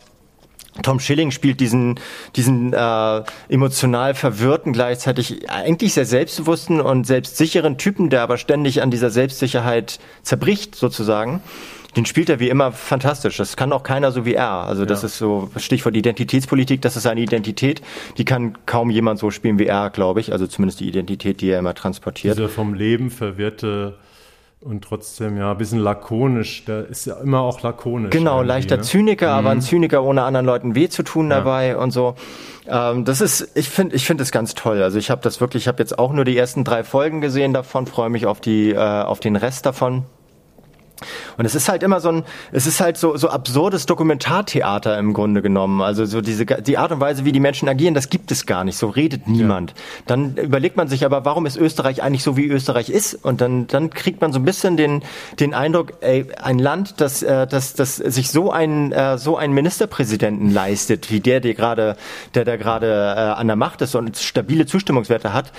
[0.83, 1.99] Tom Schilling spielt diesen,
[2.37, 8.91] diesen äh, emotional verwirrten, gleichzeitig eigentlich sehr selbstbewussten und selbstsicheren Typen, der aber ständig an
[8.91, 11.43] dieser Selbstsicherheit zerbricht, sozusagen
[11.97, 13.37] den spielt er wie immer fantastisch.
[13.37, 14.49] Das kann auch keiner so wie er.
[14.51, 15.07] Also das ja.
[15.07, 17.83] ist so Stichwort Identitätspolitik, das ist seine Identität.
[18.17, 20.33] Die kann kaum jemand so spielen wie er, glaube ich.
[20.33, 22.37] Also zumindest die Identität, die er immer transportiert.
[22.37, 23.97] Dieser vom Leben verwirrte
[24.63, 26.65] und trotzdem ja ein bisschen lakonisch.
[26.67, 28.11] Der ist ja immer auch lakonisch.
[28.11, 28.83] Genau, leichter ne?
[28.83, 29.39] Zyniker, mhm.
[29.39, 31.79] aber ein Zyniker ohne anderen Leuten weh zu tun dabei ja.
[31.79, 32.15] und so.
[32.67, 34.83] Ähm, das ist, ich finde, ich finde es ganz toll.
[34.83, 37.55] Also ich habe das wirklich, ich habe jetzt auch nur die ersten drei Folgen gesehen
[37.55, 40.05] davon, freue mich auf die, äh, auf den Rest davon.
[41.39, 45.13] Und es ist halt immer so ein, es ist halt so, so absurdes Dokumentartheater im
[45.13, 45.81] Grunde genommen.
[45.81, 48.65] Also so diese, die Art und Weise, wie die Menschen agieren, das gibt es gar
[48.65, 48.77] nicht.
[48.77, 49.71] So redet niemand.
[49.71, 49.77] Ja.
[50.07, 53.15] Dann überlegt man sich aber, warum ist Österreich eigentlich so, wie Österreich ist?
[53.15, 55.03] Und dann, dann kriegt man so ein bisschen den,
[55.39, 59.55] den Eindruck, ey, ein Land, das, äh, das, das sich so ein, äh, so einen
[59.55, 61.97] Ministerpräsidenten leistet, wie der, der gerade,
[62.35, 65.53] der da gerade äh, an der Macht ist und stabile Zustimmungswerte hat,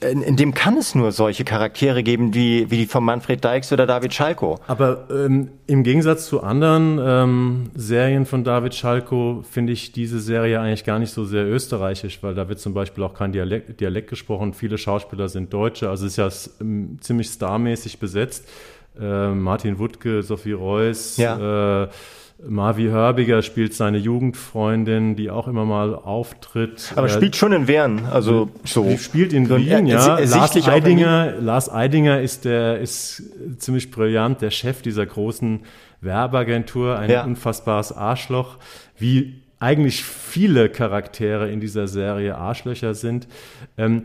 [0.00, 3.72] in, in, dem kann es nur solche Charaktere geben wie, wie die von Manfred Dykes
[3.72, 4.58] oder David Schalko.
[4.66, 10.60] Aber ähm, im Gegensatz zu anderen ähm, Serien von David Schalko finde ich diese Serie
[10.60, 14.10] eigentlich gar nicht so sehr österreichisch, weil da wird zum Beispiel auch kein Dialekt, Dialekt
[14.10, 14.54] gesprochen.
[14.54, 16.28] Viele Schauspieler sind Deutsche, also ist ja
[16.60, 18.48] ähm, ziemlich starmäßig besetzt.
[19.00, 21.84] Äh, Martin Wuttke, Sophie Reuss, ja.
[21.84, 21.88] äh,
[22.44, 26.92] Marvi Hörbiger spielt seine Jugendfreundin, die auch immer mal auftritt.
[26.94, 28.96] Aber spielt schon in Wern, also so.
[28.98, 30.18] Spielt in Wien, ja.
[30.18, 33.22] Lars Eidinger, Lars Eidinger ist der, ist
[33.58, 35.60] ziemlich brillant, der Chef dieser großen
[36.02, 37.24] Werbeagentur, ein ja.
[37.24, 38.58] unfassbares Arschloch,
[38.98, 43.26] wie eigentlich viele Charaktere in dieser Serie Arschlöcher sind.
[43.78, 44.02] Ähm,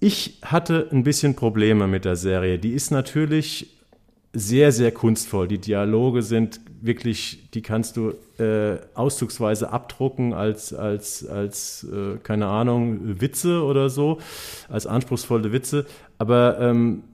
[0.00, 2.60] ich hatte ein bisschen Probleme mit der Serie.
[2.60, 3.78] Die ist natürlich
[4.32, 5.48] sehr, sehr kunstvoll.
[5.48, 12.46] Die Dialoge sind wirklich, die kannst du äh, auszugsweise abdrucken als, als, als äh, keine
[12.46, 14.18] Ahnung, Witze oder so,
[14.68, 15.86] als anspruchsvolle Witze.
[16.18, 17.04] Aber ähm,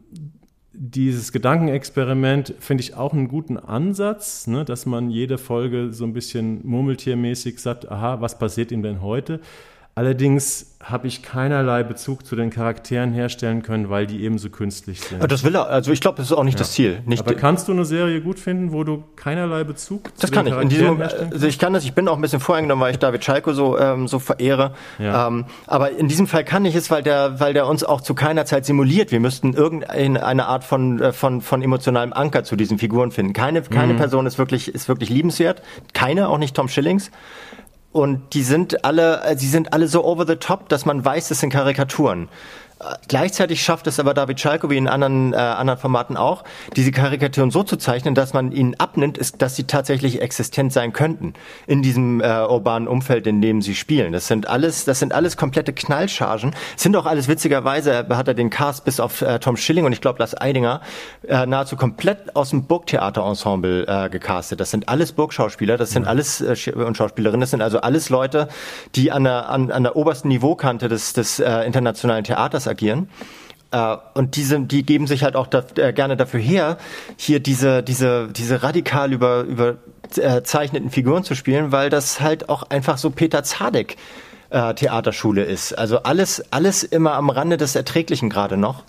[0.73, 6.13] dieses Gedankenexperiment finde ich auch einen guten Ansatz, ne, dass man jede Folge so ein
[6.13, 9.41] bisschen murmeltiermäßig sagt, aha, was passiert ihm denn heute?
[9.97, 15.31] Allerdings habe ich keinerlei Bezug zu den Charakteren herstellen können, weil die ebenso künstlich sind.
[15.31, 16.59] Das will er, also ich glaube, das ist auch nicht ja.
[16.59, 17.01] das Ziel.
[17.07, 20.47] Nicht Aber kannst du eine Serie gut finden, wo du keinerlei Bezug das zu den
[20.47, 20.77] Charakteren ich.
[20.77, 21.01] Diesem,
[21.33, 23.79] also ich kann das, ich bin auch ein bisschen voreingenommen, weil ich David Schalko so,
[23.79, 24.75] ähm, so verehre.
[24.99, 25.29] Ja.
[25.29, 28.15] Ähm, aber in diesem Fall kann ich es, weil der, weil der uns auch zu
[28.15, 29.13] keiner Zeit simuliert.
[29.13, 33.33] Wir müssten irgendeine Art von, äh, von, von emotionalem Anker zu diesen Figuren finden.
[33.33, 33.99] Keine, keine mhm.
[33.99, 35.63] Person ist wirklich, ist wirklich liebenswert.
[35.93, 37.11] Keine, auch nicht Tom Schillings
[37.95, 41.31] und die sind alle, äh, sie sind alle so over the top, dass man weiß,
[41.31, 42.29] es sind Karikaturen.
[43.09, 46.45] Gleichzeitig schafft es aber David Schalko wie in anderen, äh, anderen Formaten auch,
[46.77, 50.93] diese Karikaturen so zu zeichnen, dass man ihnen abnimmt, ist, dass sie tatsächlich existent sein
[50.93, 51.35] könnten
[51.67, 54.13] in diesem äh, urbanen Umfeld, in dem sie spielen.
[54.13, 56.55] Das sind alles, das sind alles komplette Knallchargen.
[56.77, 60.01] sind auch alles witzigerweise, hat er den Cast bis auf äh, Tom Schilling und ich
[60.01, 60.81] glaube Lars Eidinger
[61.27, 64.61] äh, nahezu komplett aus dem Burgtheaterensemble äh, gecastet.
[64.61, 68.49] Das sind alles Burgschauspieler, das sind alles äh, und Schauspielerinnen, das sind also alles Leute,
[68.95, 73.09] die an der, an, an der obersten Niveaukante des, des äh, internationalen Theaters agieren.
[73.75, 76.79] Uh, und diese, die geben sich halt auch da, äh, gerne dafür her,
[77.17, 82.63] hier diese, diese, diese radikal über, überzeichneten äh, Figuren zu spielen, weil das halt auch
[82.71, 83.97] einfach so Peter Zadek
[84.51, 85.73] äh, Theaterschule ist.
[85.73, 88.85] Also alles, alles immer am Rande des Erträglichen gerade noch.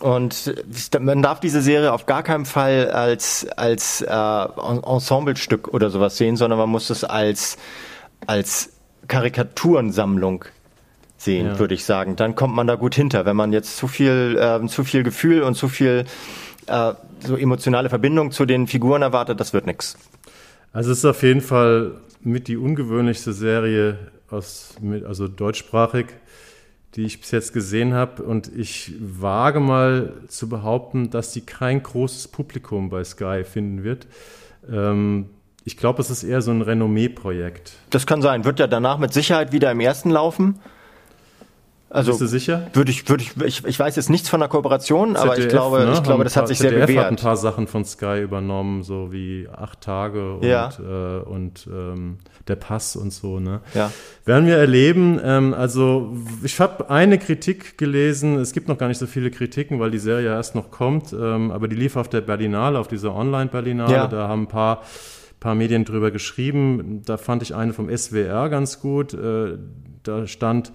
[0.00, 0.54] Und
[1.00, 6.36] man darf diese Serie auf gar keinen Fall als, als äh, Ensemblestück oder sowas sehen,
[6.36, 7.56] sondern man muss es als,
[8.26, 8.70] als
[9.08, 10.44] Karikaturensammlung
[11.18, 11.58] sehen, ja.
[11.58, 12.16] würde ich sagen.
[12.16, 13.26] Dann kommt man da gut hinter.
[13.26, 16.04] Wenn man jetzt zu viel, äh, zu viel Gefühl und zu viel
[16.66, 19.98] äh, so emotionale Verbindung zu den Figuren erwartet, das wird nichts.
[20.72, 23.98] Also es ist auf jeden Fall mit die ungewöhnlichste Serie
[24.30, 26.06] aus, also deutschsprachig,
[26.94, 28.22] die ich bis jetzt gesehen habe.
[28.22, 34.06] Und ich wage mal zu behaupten, dass sie kein großes Publikum bei Sky finden wird.
[34.70, 35.30] Ähm,
[35.64, 37.72] ich glaube, es ist eher so ein Renommee-Projekt.
[37.90, 38.44] Das kann sein.
[38.44, 40.60] Wird ja danach mit Sicherheit wieder im ersten laufen.
[41.90, 42.66] Also, Bist du sicher?
[42.74, 45.48] Würde ich, würde ich, ich, ich weiß jetzt nichts von der Kooperation, ZDF, aber ich
[45.48, 45.92] glaube, ne?
[45.94, 47.04] ich glaube, das paar, hat sich ZDF sehr bewährt.
[47.04, 50.70] hat ein paar Sachen von Sky übernommen, so wie acht Tage und, ja.
[50.78, 53.40] äh, und ähm, der Pass und so.
[53.40, 53.60] Ne?
[53.74, 53.90] Ja.
[54.26, 55.18] Werden wir erleben.
[55.24, 58.38] Ähm, also ich habe eine Kritik gelesen.
[58.38, 61.14] Es gibt noch gar nicht so viele Kritiken, weil die Serie erst noch kommt.
[61.14, 63.94] Ähm, aber die lief auf der Berlinale, auf dieser Online-Berlinale.
[63.94, 64.06] Ja.
[64.06, 64.82] Da haben ein paar
[65.40, 67.02] paar Medien drüber geschrieben.
[67.04, 69.14] Da fand ich eine vom SWR ganz gut.
[69.14, 69.56] Äh,
[70.02, 70.72] da stand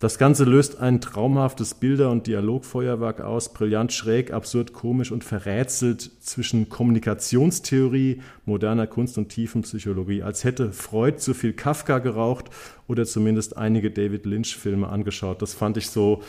[0.00, 6.10] das Ganze löst ein traumhaftes Bilder- und Dialogfeuerwerk aus, brillant schräg, absurd komisch und verrätselt
[6.20, 12.46] zwischen Kommunikationstheorie, moderner Kunst und Tiefenpsychologie, als hätte Freud zu viel Kafka geraucht
[12.88, 15.42] oder zumindest einige David Lynch-Filme angeschaut.
[15.42, 16.22] Das fand ich so,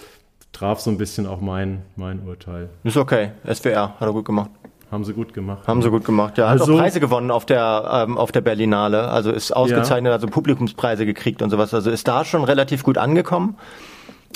[0.51, 2.69] traf so ein bisschen auch mein, mein Urteil.
[2.83, 4.51] Ist okay, SWR, hat er gut gemacht.
[4.91, 5.65] Haben sie gut gemacht.
[5.67, 6.47] Haben sie gut gemacht, ja.
[6.47, 9.07] Also, Hat auch Preise gewonnen auf der, ähm, auf der Berlinale.
[9.07, 10.13] Also ist ausgezeichnet, ja.
[10.13, 11.73] also Publikumspreise gekriegt und sowas.
[11.73, 13.55] Also ist da schon relativ gut angekommen.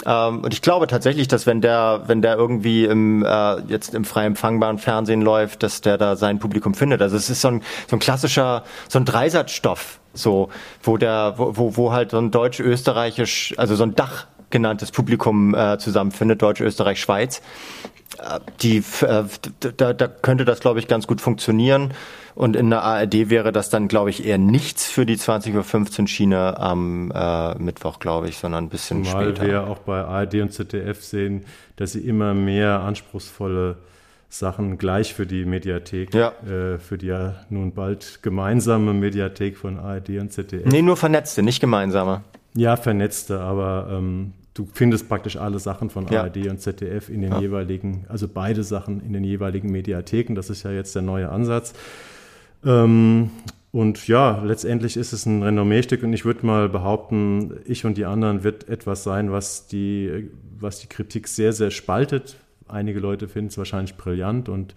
[0.05, 4.05] Ähm, und ich glaube tatsächlich, dass wenn der, wenn der irgendwie im, äh, jetzt im
[4.05, 7.01] frei empfangbaren Fernsehen läuft, dass der da sein Publikum findet.
[7.01, 10.49] Also es ist so ein, so ein klassischer, so ein Dreisatzstoff, so,
[10.83, 15.77] wo der, wo, wo halt so ein deutsch-österreichisch, also so ein Dach genanntes Publikum äh,
[15.79, 17.41] zusammenfindet, Deutsch, Österreich, Schweiz.
[18.61, 19.23] Die, äh,
[19.77, 21.93] da, da könnte das, glaube ich, ganz gut funktionieren.
[22.35, 26.07] Und in der ARD wäre das dann, glaube ich, eher nichts für die 20.15 Uhr
[26.07, 29.41] Schiene am äh, Mittwoch, glaube ich, sondern ein bisschen Zumal später.
[29.41, 31.45] Weil wir auch bei ARD und ZDF sehen,
[31.77, 33.77] dass sie immer mehr anspruchsvolle
[34.29, 36.33] Sachen gleich für die Mediathek, ja.
[36.45, 40.65] äh, für die ja nun bald gemeinsame Mediathek von ARD und ZDF.
[40.65, 42.21] Nee, nur vernetzte, nicht gemeinsame.
[42.53, 46.23] Ja, vernetzte, aber ähm, du findest praktisch alle Sachen von ja.
[46.23, 47.39] ARD und ZDF in den ja.
[47.39, 50.33] jeweiligen, also beide Sachen in den jeweiligen Mediatheken.
[50.33, 51.73] Das ist ja jetzt der neue Ansatz.
[52.65, 53.29] Ähm,
[53.71, 58.05] und ja, letztendlich ist es ein Renommee-Stück und ich würde mal behaupten, ich und die
[58.05, 62.37] anderen wird etwas sein, was die, was die Kritik sehr, sehr spaltet.
[62.69, 64.73] Einige Leute finden es wahrscheinlich brillant und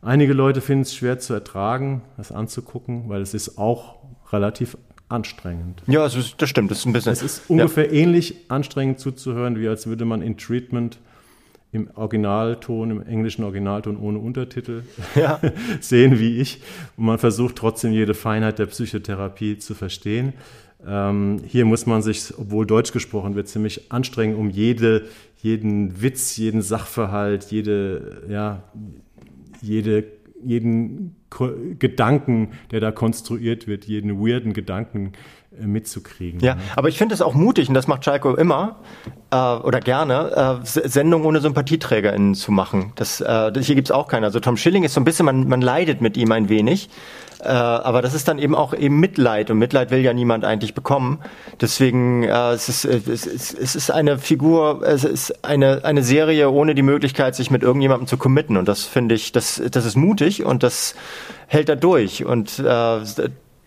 [0.00, 3.96] einige Leute finden es schwer zu ertragen, das anzugucken, weil es ist auch
[4.32, 4.78] relativ
[5.10, 5.82] anstrengend.
[5.86, 6.70] Ja, ist, das stimmt.
[6.70, 7.12] Das ist ein bisschen.
[7.12, 8.00] Es ist ungefähr ja.
[8.00, 10.98] ähnlich anstrengend zuzuhören, wie als würde man in Treatment
[11.72, 14.82] im Originalton, im englischen Originalton ohne Untertitel
[15.14, 15.40] ja.
[15.80, 16.60] sehen wie ich.
[16.96, 20.32] Und man versucht trotzdem jede Feinheit der Psychotherapie zu verstehen.
[20.86, 25.06] Ähm, hier muss man sich, obwohl Deutsch gesprochen wird, ziemlich anstrengen, um jede,
[25.42, 28.62] jeden Witz, jeden Sachverhalt, jede, ja,
[29.60, 30.04] jede
[30.44, 31.16] jeden
[31.78, 35.12] Gedanken, der da konstruiert wird, jeden weirden Gedanken
[35.50, 36.40] mitzukriegen.
[36.40, 38.76] Ja, aber ich finde es auch mutig, und das macht Schalke immer
[39.30, 42.92] äh, oder gerne, äh, Sendungen ohne SympathieträgerInnen zu machen.
[42.94, 44.26] Das, äh, das hier gibt's auch keine.
[44.26, 46.88] Also Tom Schilling ist so ein bisschen, man, man leidet mit ihm ein wenig.
[47.42, 50.74] Äh, aber das ist dann eben auch eben Mitleid und Mitleid will ja niemand eigentlich
[50.74, 51.20] bekommen.
[51.60, 56.50] Deswegen äh, es ist es ist, es ist eine Figur, es ist eine eine Serie
[56.50, 59.96] ohne die Möglichkeit, sich mit irgendjemandem zu committen und das finde ich, das das ist
[59.96, 60.94] mutig und das
[61.46, 63.00] hält er durch und äh,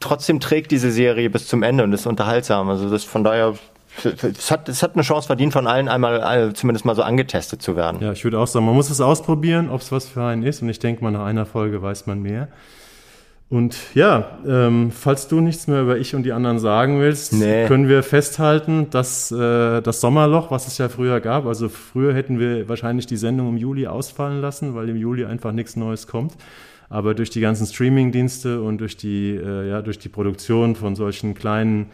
[0.04, 2.70] trotzdem trägt diese Serie bis zum Ende und ist unterhaltsam.
[2.70, 3.56] Also das von daher
[4.04, 7.76] es hat, es hat eine Chance verdient, von allen einmal zumindest mal so angetestet zu
[7.76, 8.02] werden.
[8.02, 10.62] Ja, ich würde auch sagen, man muss es ausprobieren, ob es was für einen ist.
[10.62, 12.48] Und ich denke mal, nach einer Folge weiß man mehr.
[13.50, 17.68] Und ja, ähm, falls du nichts mehr über ich und die anderen sagen willst, nee.
[17.68, 22.40] können wir festhalten, dass äh, das Sommerloch, was es ja früher gab, also früher hätten
[22.40, 26.34] wir wahrscheinlich die Sendung im Juli ausfallen lassen, weil im Juli einfach nichts Neues kommt.
[26.94, 31.34] Aber durch die ganzen Streaming-Dienste und durch die, äh, ja, durch die Produktion von solchen
[31.34, 31.88] kleinen,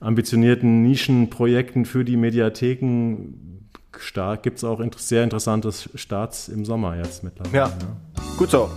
[0.00, 3.34] ambitionierten Nischenprojekten für die Mediatheken
[4.42, 7.56] gibt es auch inter sehr interessante Starts im Sommer jetzt mittlerweile.
[7.56, 8.36] Ja, ja.
[8.36, 8.68] gut so.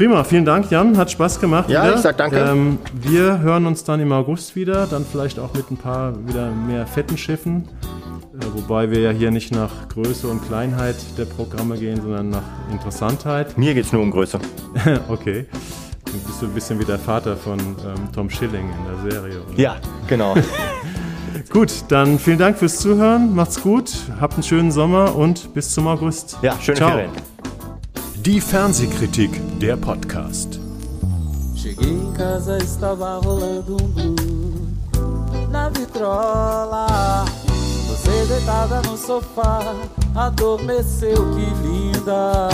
[0.00, 0.96] Prima, vielen Dank, Jan.
[0.96, 1.68] Hat Spaß gemacht.
[1.68, 1.96] Ja, wieder.
[1.96, 2.38] ich sag danke.
[2.38, 6.50] Ähm, wir hören uns dann im August wieder, dann vielleicht auch mit ein paar wieder
[6.50, 7.68] mehr fetten Schiffen.
[8.32, 12.42] Äh, wobei wir ja hier nicht nach Größe und Kleinheit der Programme gehen, sondern nach
[12.72, 13.58] Interessantheit.
[13.58, 14.38] Mir geht es nur um Größe.
[15.10, 15.44] okay.
[16.06, 19.42] Du bist du ein bisschen wie der Vater von ähm, Tom Schilling in der Serie.
[19.42, 19.60] Oder?
[19.60, 20.34] Ja, genau.
[21.50, 23.34] gut, dann vielen Dank fürs Zuhören.
[23.34, 26.38] Macht's gut, habt einen schönen Sommer und bis zum August.
[26.40, 26.88] Ja, schöne Ciao.
[26.88, 27.10] Ferien.
[28.22, 30.60] Die Fernsehkritik, der Podcast.
[31.56, 37.24] Cheguei em casa, estava rolando um blue na vitrola.
[37.88, 39.74] Você deitada no sofá,
[40.14, 42.48] adormeceu, que linda.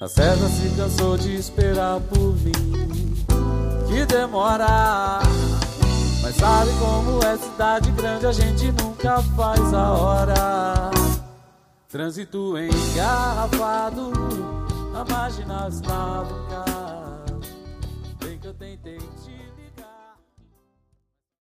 [0.00, 3.26] A César se cansou de esperar por mim,
[3.88, 5.22] que demora.
[6.22, 10.93] Mas sabe como é cidade grande, a gente nunca faz a hora.
[11.94, 14.10] Trânsito engarrafado,
[14.96, 16.73] a marginal estava